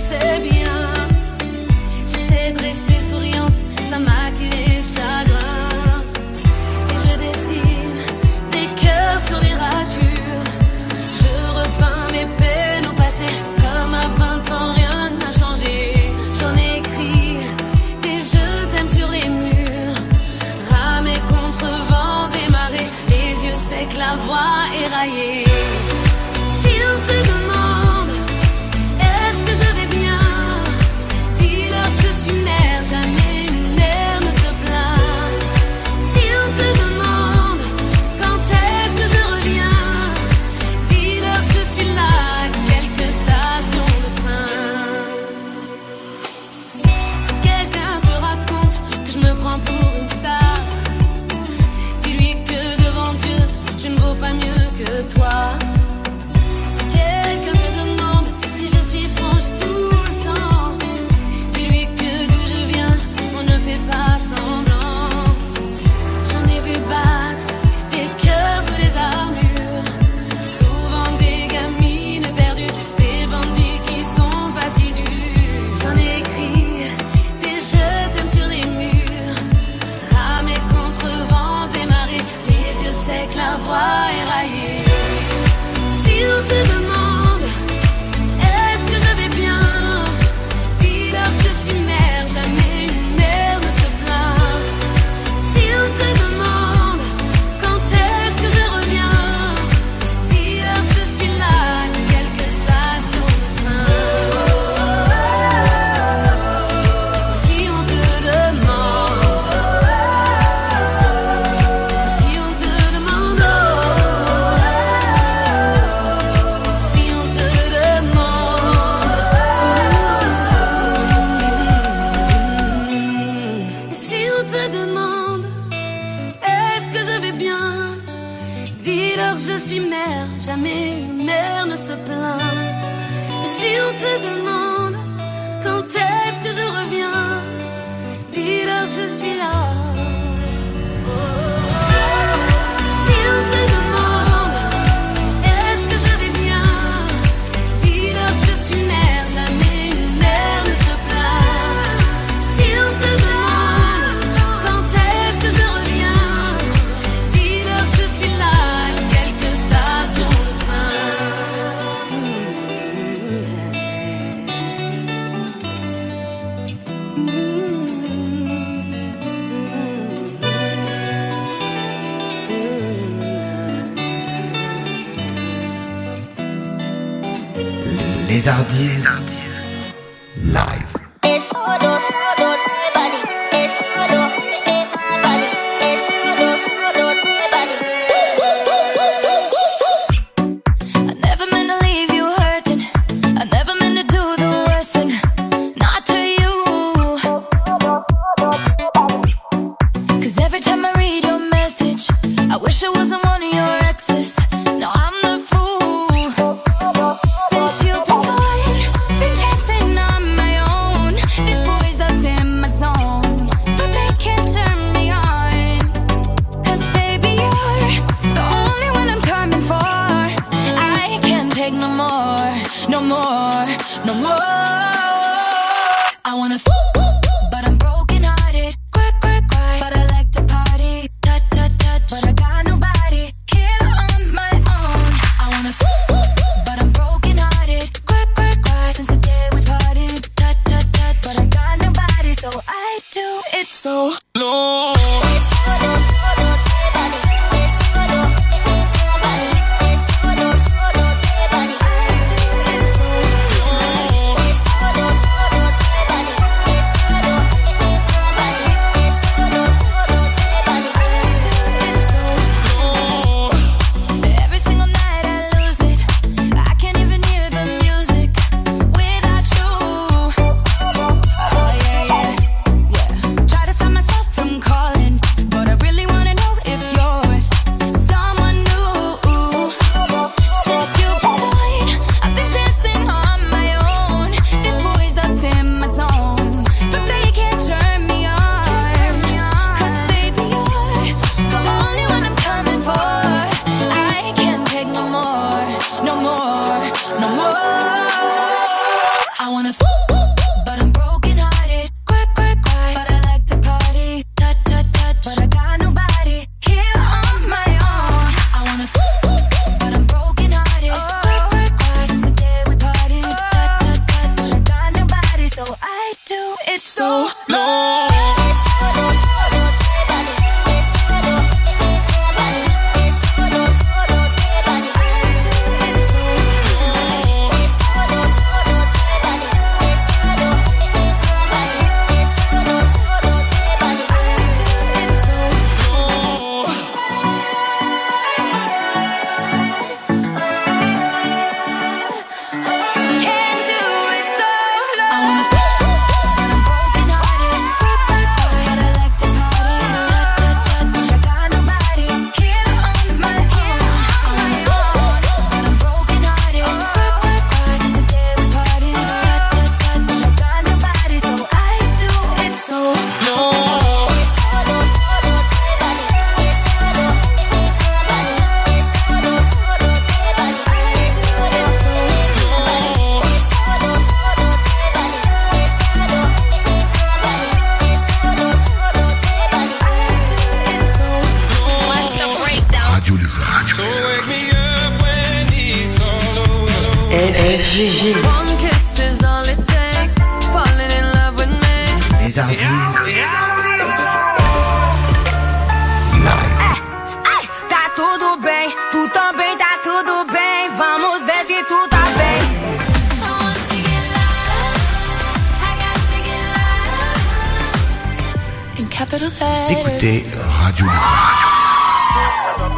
[0.08, 0.55] se.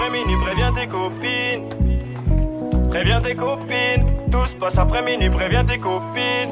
[0.07, 1.69] Après minuit, préviens tes copines.
[2.89, 4.05] Préviens tes copines.
[4.31, 6.51] Tout se passe après minuit, préviens tes copines.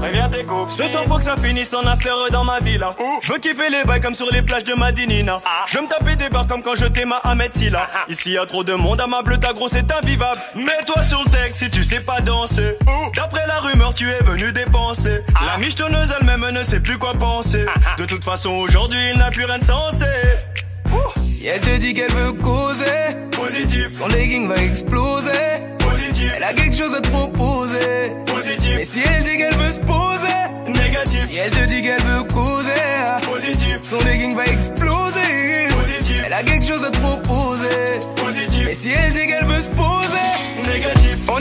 [0.00, 0.70] préviens tes copines.
[0.70, 2.90] Ce soir faut que ça finisse en affaire dans ma villa.
[3.22, 5.38] Je veux kiffer les bails comme sur les plages de Madinina.
[5.66, 7.88] Je veux me taper des barres comme quand je t'aimais à Ahmed Silla.
[8.08, 10.40] Ici y a trop de monde à ma bleu, ta gros c'est invivable.
[10.54, 12.76] Mets-toi sur le texte si tu sais pas danser.
[13.16, 15.22] D'après la rumeur, tu es venu dépenser.
[15.46, 17.66] La michetonneuse elle-même ne sait plus quoi penser.
[17.98, 20.06] De toute façon, aujourd'hui, il n'a plus rien de sensé.
[21.42, 22.84] Si elle te dit qu'elle veut causer,
[23.32, 23.88] Positif.
[23.88, 25.30] son legging va exploser.
[25.80, 26.30] Positif.
[26.36, 28.12] Elle a quelque chose à te proposer.
[28.26, 28.74] Positif.
[28.76, 30.38] Mais si elle dit qu'elle veut se poser,
[30.68, 31.26] Négatif.
[31.28, 32.70] si elle te dit qu'elle veut causer,
[33.28, 33.78] Positif.
[33.80, 35.66] son legging va exploser.
[35.76, 36.22] Positif.
[36.24, 37.68] Elle a quelque chose à te proposer.
[38.24, 38.62] Positif.
[38.64, 41.16] Mais si elle dit qu'elle veut se poser, Négatif.
[41.26, 41.40] on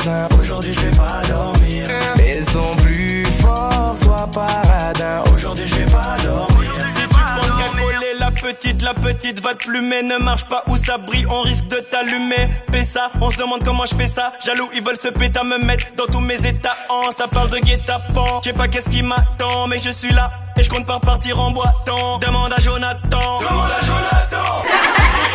[0.00, 0.28] voisins.
[0.40, 1.88] Aujourd'hui, je vais pas dormir.
[2.16, 5.22] Mais ils sont plus forts, sois paradin.
[5.34, 6.70] Aujourd'hui, je vais pas dormir.
[6.86, 10.02] Si tu penses qu'à coller la petite, la petite va te plumer.
[10.02, 12.48] Ne marche pas où ça brille, on risque de t'allumer.
[12.70, 14.32] Pessa, on se demande comment je fais ça.
[14.44, 16.76] Jaloux, ils veulent se péter à me mettre dans tous mes états.
[16.88, 18.40] En, ça parle de guet-apens.
[18.42, 20.30] Je sais pas qu'est-ce qui m'attend, mais je suis là.
[20.56, 22.18] Et je compte pas partir en boitant.
[22.18, 23.40] Demande à Jonathan.
[23.40, 24.62] Demande à Jonathan.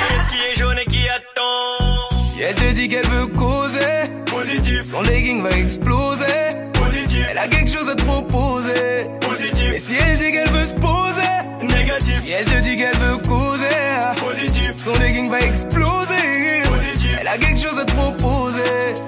[0.07, 1.95] Qu'est-ce qui est jaune et qui attend?
[2.11, 4.05] Si elle te dit qu'elle veut causer,
[4.45, 4.83] Positif.
[4.83, 6.25] son legging va exploser.
[6.73, 7.25] Positif.
[7.31, 9.07] Elle a quelque chose à te proposer.
[9.21, 9.69] Positif.
[9.71, 12.21] Mais si elle dit qu'elle veut se poser, Négatif.
[12.23, 13.65] si elle te dit qu'elle veut causer,
[14.23, 14.71] Positif.
[14.75, 16.61] son legging va exploser.
[16.69, 17.17] Positif.
[17.21, 18.61] Elle a quelque chose à te proposer.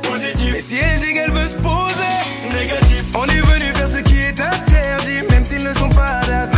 [0.10, 0.50] Positif.
[0.54, 2.14] Mais si elle dit qu'elle veut se poser,
[2.60, 3.04] Négatif.
[3.14, 6.57] on est venu faire ce qui est interdit, même s'ils ne sont pas d'accord.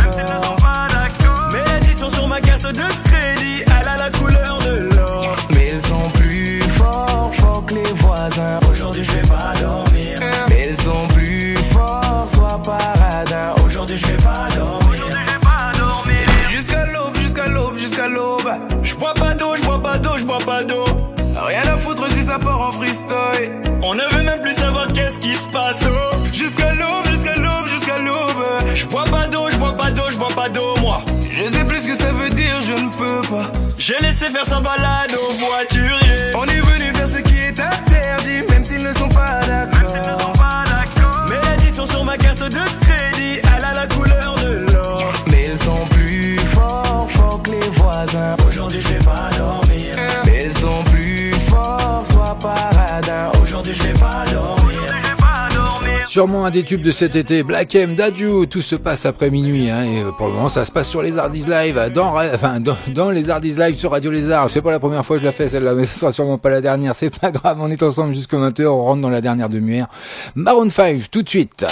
[23.82, 25.84] On ne veut même plus savoir qu'est-ce qui se passe.
[25.86, 26.16] Oh.
[26.32, 28.44] Jusqu'à l'aube, jusqu'à l'aube, jusqu'à l'aube.
[28.74, 31.02] Je bois pas d'eau, je bois pas d'eau, je bois pas d'eau, moi.
[31.34, 33.50] Je sais plus ce que ça veut dire, je ne peux pas.
[33.78, 35.79] J'ai laissé faire sa balade au voiturier.
[56.10, 59.70] Sûrement un des tubes de cet été, Black M, Daju, tout se passe après minuit,
[59.70, 62.34] hein, et euh, pour le moment ça se passe sur les Hardis Live, dans, Ra-
[62.34, 64.50] enfin, dans, dans les Hardis Live sur Radio Lézard.
[64.50, 66.50] C'est pas la première fois que je la fais celle-là, mais ce sera sûrement pas
[66.50, 69.48] la dernière, c'est pas grave, on est ensemble jusqu'à 20h, on rentre dans la dernière
[69.48, 69.86] demi-heure.
[70.34, 71.64] Maroon 5, tout de suite.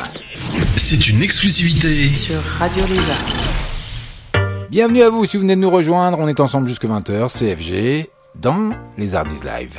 [0.76, 3.24] C'est une exclusivité Sur Radio Lézard.
[4.70, 8.08] Bienvenue à vous si vous venez de nous rejoindre, on est ensemble jusqu'à 20h, CFG,
[8.36, 9.78] dans les Hardis Live.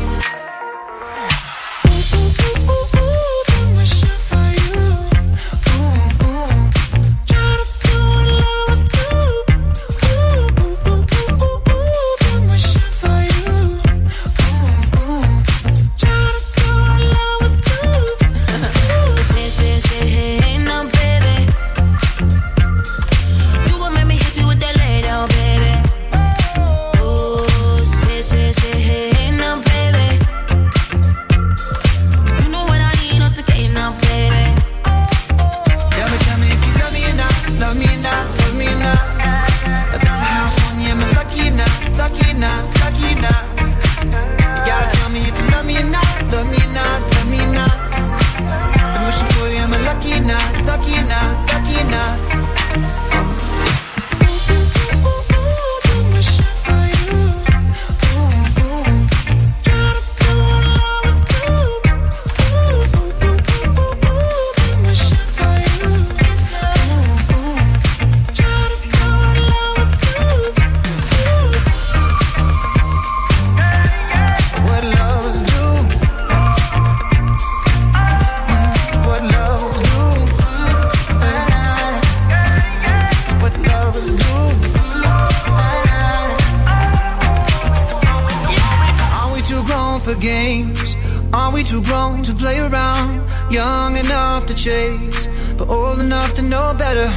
[91.71, 97.09] too grown to play around Young enough to chase But old enough to know better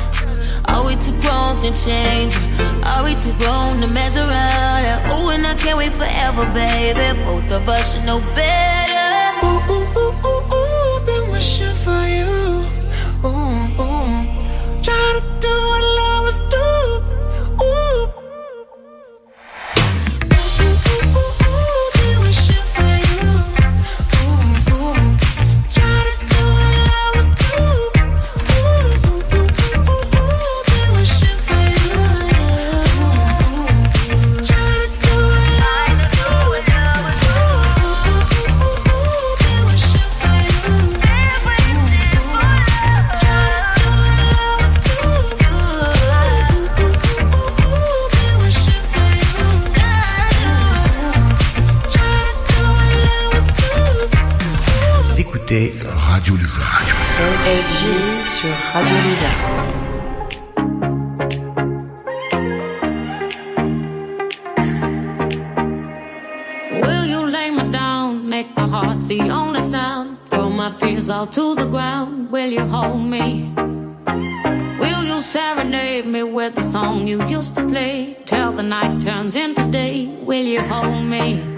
[0.66, 2.36] Are we too grown to change?
[2.84, 5.11] Are we too grown to mess around?
[5.11, 9.98] Ooh, and I can't wait forever, baby Both of us should know better ooh, ooh,
[9.98, 10.03] ooh.
[77.09, 80.07] you used to play till the night turns into day.
[80.22, 81.53] Will you hold me?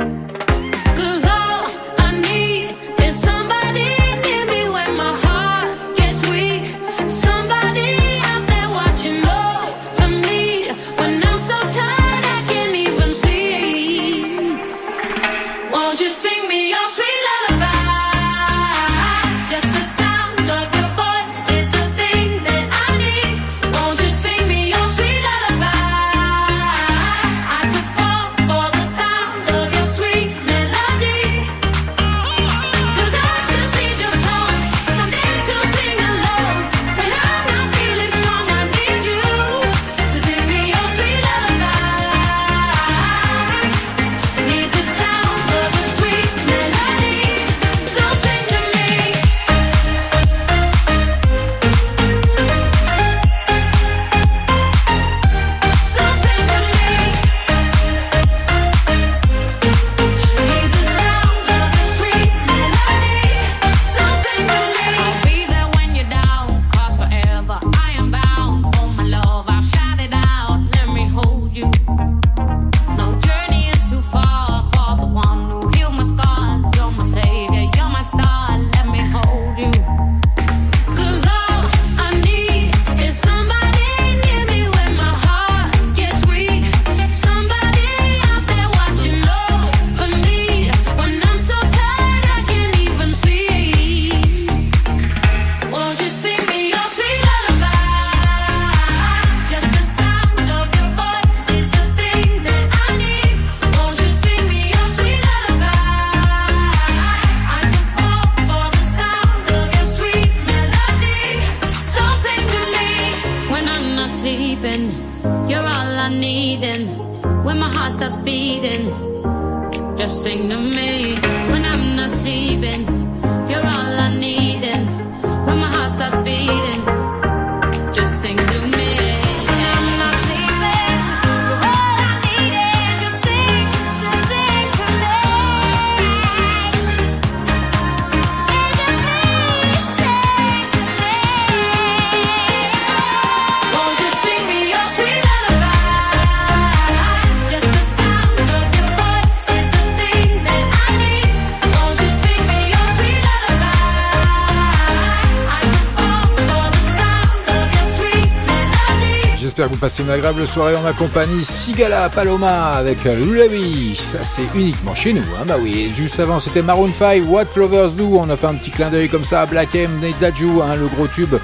[159.87, 161.45] passé une agréable soirée en ma compagnie.
[161.45, 163.95] Sigala Paloma avec Lulavi.
[163.95, 165.45] Ça, c'est uniquement chez nous, hein.
[165.47, 165.93] Bah oui.
[165.97, 168.19] Juste avant, c'était Maroon 5, What Flowers Do.
[168.19, 170.89] On a fait un petit clin d'œil comme ça à Black M, Nate hein, le
[170.89, 171.37] gros tube.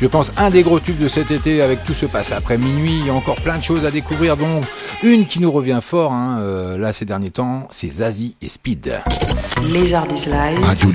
[0.00, 3.00] Je pense un des gros tubes de cet été avec tout ce passe après minuit.
[3.00, 4.38] Il y a encore plein de choses à découvrir.
[4.38, 4.64] Donc,
[5.02, 9.02] une qui nous revient fort, hein, euh, là, ces derniers temps, c'est Zazie et Speed.
[10.26, 10.64] Live.
[10.64, 10.90] Radio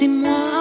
[0.00, 0.59] Dis-moi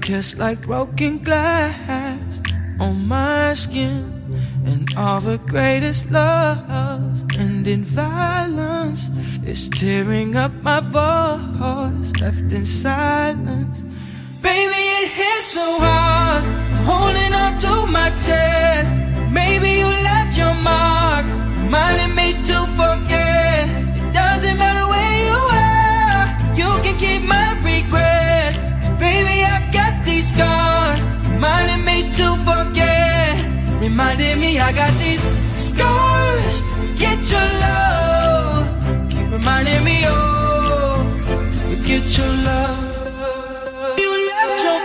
[0.00, 1.39] kiss like broken glass
[34.10, 35.22] Reminding me I got these
[35.54, 38.66] scars to forget your love.
[39.08, 41.06] Keep reminding me, oh,
[41.52, 43.98] to forget your love.
[44.02, 44.80] You left your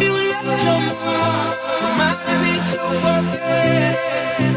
[0.00, 4.47] You left your mark, reminding me to forget.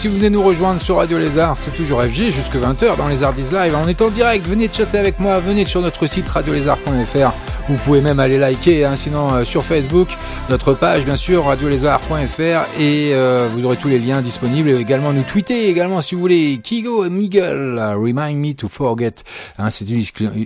[0.00, 3.22] Si vous venez nous rejoindre sur Radio Lézard, c'est toujours FG jusque 20h dans les
[3.22, 3.76] Artistes Live.
[3.76, 7.32] On est en direct, venez chatter avec moi, venez sur notre site radiolézard.fr.
[7.68, 10.08] Vous pouvez même aller liker, hein, sinon euh, sur Facebook,
[10.50, 12.40] notre page bien sûr radiolézard.fr
[12.80, 14.70] et euh, vous aurez tous les liens disponibles.
[14.70, 16.58] Également nous tweeter également si vous voulez.
[16.60, 19.14] Kigo et Miguel, remind me to forget.
[19.58, 20.02] Hein, c'est une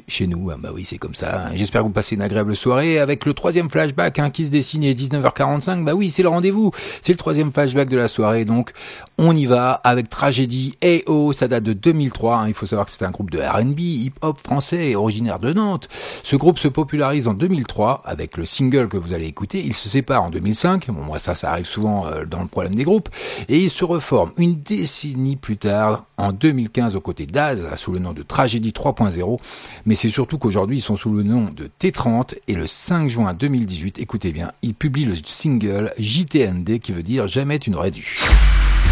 [0.07, 1.47] chez nous, Ah bah oui c'est comme ça.
[1.47, 1.51] hein.
[1.55, 4.85] J'espère que vous passez une agréable soirée avec le troisième flashback hein, qui se dessine
[4.85, 5.85] est 19h45.
[5.85, 6.71] Bah oui c'est le rendez-vous,
[7.01, 8.73] c'est le troisième flashback de la soirée donc
[9.17, 12.37] on y va avec Tragédie et oh, ça date de 2003.
[12.41, 12.49] hein.
[12.49, 15.89] Il faut savoir que c'est un groupe de R&B, hip-hop français, originaire de Nantes.
[16.23, 19.63] Ce groupe se popularise en 2003 avec le single que vous allez écouter.
[19.65, 20.89] Il se sépare en 2005.
[20.89, 23.09] Bon, moi ça, ça arrive souvent euh, dans le problème des groupes.
[23.49, 28.01] Et il se reforme une décennie plus tard, en 2015, aux côtés d'Az, sous le
[28.01, 29.39] nom de Tragédie 3.0.
[29.87, 32.35] Mais c'est surtout qu'aujourd'hui, ils sont sous le nom de T30.
[32.49, 37.29] Et le 5 juin 2018, écoutez bien, ils publient le single JTND qui veut dire
[37.29, 38.21] Jamais tu n'aurais dû.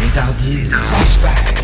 [0.01, 1.63] Les Flashback.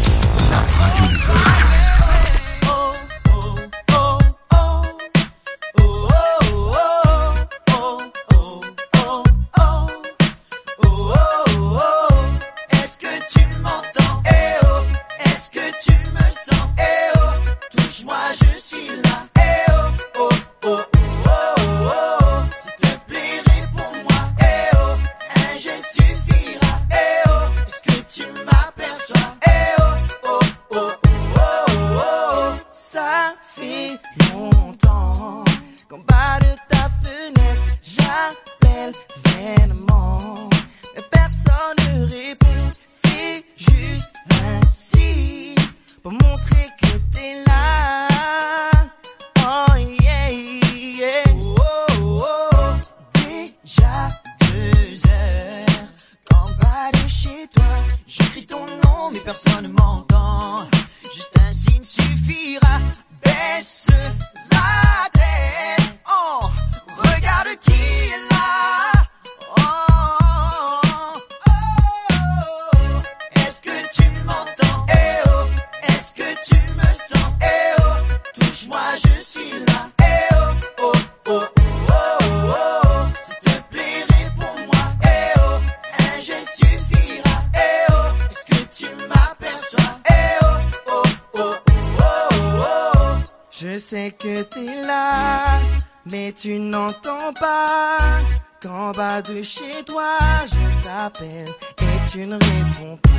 [99.86, 101.46] toi, je t'appelle
[101.82, 103.10] et tu ne réponds pas.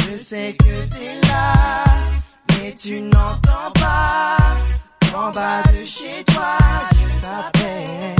[0.00, 1.84] Je sais que t'es là,
[2.50, 4.36] mais tu n'entends pas.
[5.14, 6.56] En bas de chez toi,
[6.92, 8.14] je t'appelle.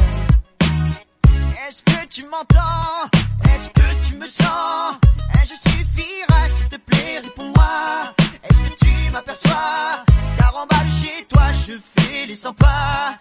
[1.66, 3.08] Est-ce que tu m'entends?
[3.54, 4.96] Est-ce que tu me sens?
[5.44, 8.12] Je suffira, s'il te plaît, réponds-moi.
[8.42, 10.04] Est-ce que tu m'aperçois?
[10.38, 13.18] Car en bas de chez toi, je fais les 100 pas.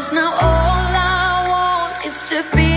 [0.00, 2.69] Cause now all I want is to be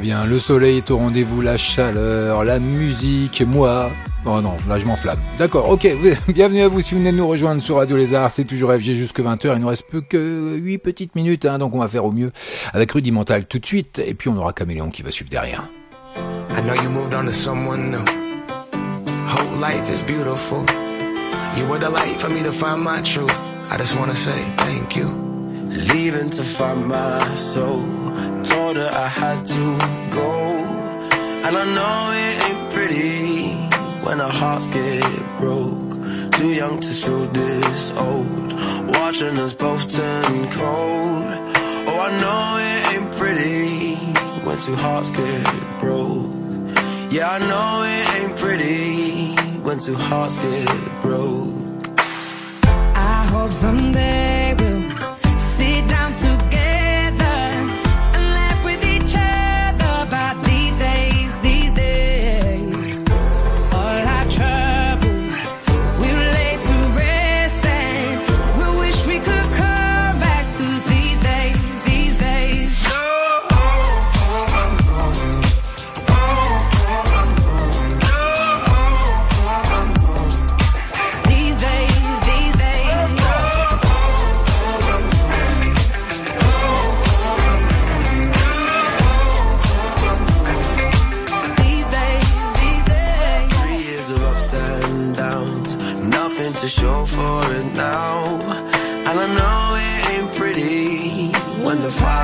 [0.00, 3.90] bien, le soleil est au rendez-vous, la chaleur, la musique, moi.
[4.26, 5.18] Oh non, là je m'enflamme.
[5.38, 5.88] D'accord, ok,
[6.28, 8.92] bienvenue à vous si vous venez de nous rejoindre sur Radio Lézard, c'est toujours FG
[8.94, 12.04] jusque 20h, il nous reste plus que 8 petites minutes, hein, donc on va faire
[12.04, 12.32] au mieux
[12.72, 15.64] avec Rudimental tout de suite, et puis on aura Caméléon qui va suivre derrière.
[16.16, 18.04] I know you moved on to someone new.
[19.60, 20.64] Life is beautiful.
[21.56, 23.30] You were the light for me to find my truth.
[23.70, 25.08] I just wanna say thank you.
[25.92, 27.84] Leaving to find my soul.
[28.44, 29.78] told her I had to
[30.10, 30.30] go.
[31.46, 33.54] And I know it ain't pretty
[34.04, 35.92] when our hearts get broke.
[36.32, 38.52] Too young to show this old.
[38.88, 41.24] Watching us both turn cold.
[41.88, 43.96] Oh, I know it ain't pretty
[44.44, 46.30] when two hearts get broke.
[47.10, 49.34] Yeah, I know it ain't pretty
[49.64, 51.88] when two hearts get broke.
[53.12, 56.39] I hope someday we'll sit down together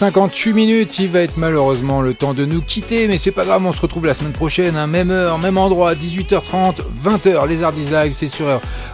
[0.00, 3.66] 19h58 minutes, il va être malheureusement le temps de nous quitter, mais c'est pas grave,
[3.66, 7.74] on se retrouve la semaine prochaine, hein, même heure, même endroit, 18h30, 20h, Les Arts
[8.12, 8.46] c'est sur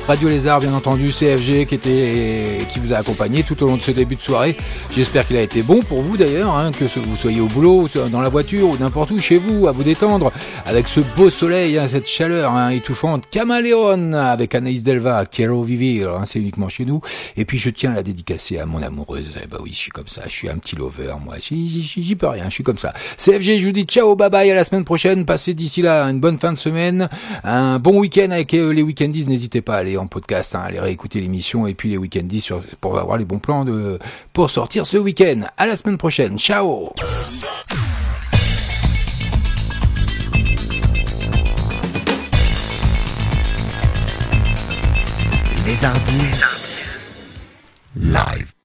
[0.09, 3.83] Radio Lézard, bien entendu, CFG qui était, qui vous a accompagné tout au long de
[3.83, 4.57] ce début de soirée.
[4.91, 8.21] J'espère qu'il a été bon pour vous d'ailleurs, hein, que vous soyez au boulot, dans
[8.21, 10.33] la voiture ou n'importe où chez vous, à vous détendre,
[10.67, 13.31] avec ce beau soleil, hein, cette chaleur hein, étouffante.
[13.31, 17.01] Caméléon avec Anaïs Delva, Quiero Vivir, hein, c'est uniquement chez nous.
[17.37, 19.39] Et puis je tiens à la dédicacer à mon amoureuse.
[19.43, 21.37] Eh bah oui, je suis comme ça, je suis un petit lover, moi.
[21.39, 22.93] J'y peux rien, je suis comme ça.
[23.17, 25.25] CFG, je vous dis ciao, bye bye, à la semaine prochaine.
[25.25, 27.09] Passez d'ici là une bonne fin de semaine,
[27.45, 29.27] un bon week-end avec euh, les week-endies.
[29.27, 32.41] N'hésitez pas à aller en podcast, hein, à aller réécouter l'émission et puis les week-endies
[32.41, 34.01] sur, pour avoir les bons plans de,
[34.33, 35.43] pour sortir ce week-end.
[35.57, 36.39] À la semaine prochaine.
[36.39, 36.93] Ciao!
[45.67, 46.45] Les Ardis
[47.97, 48.46] live.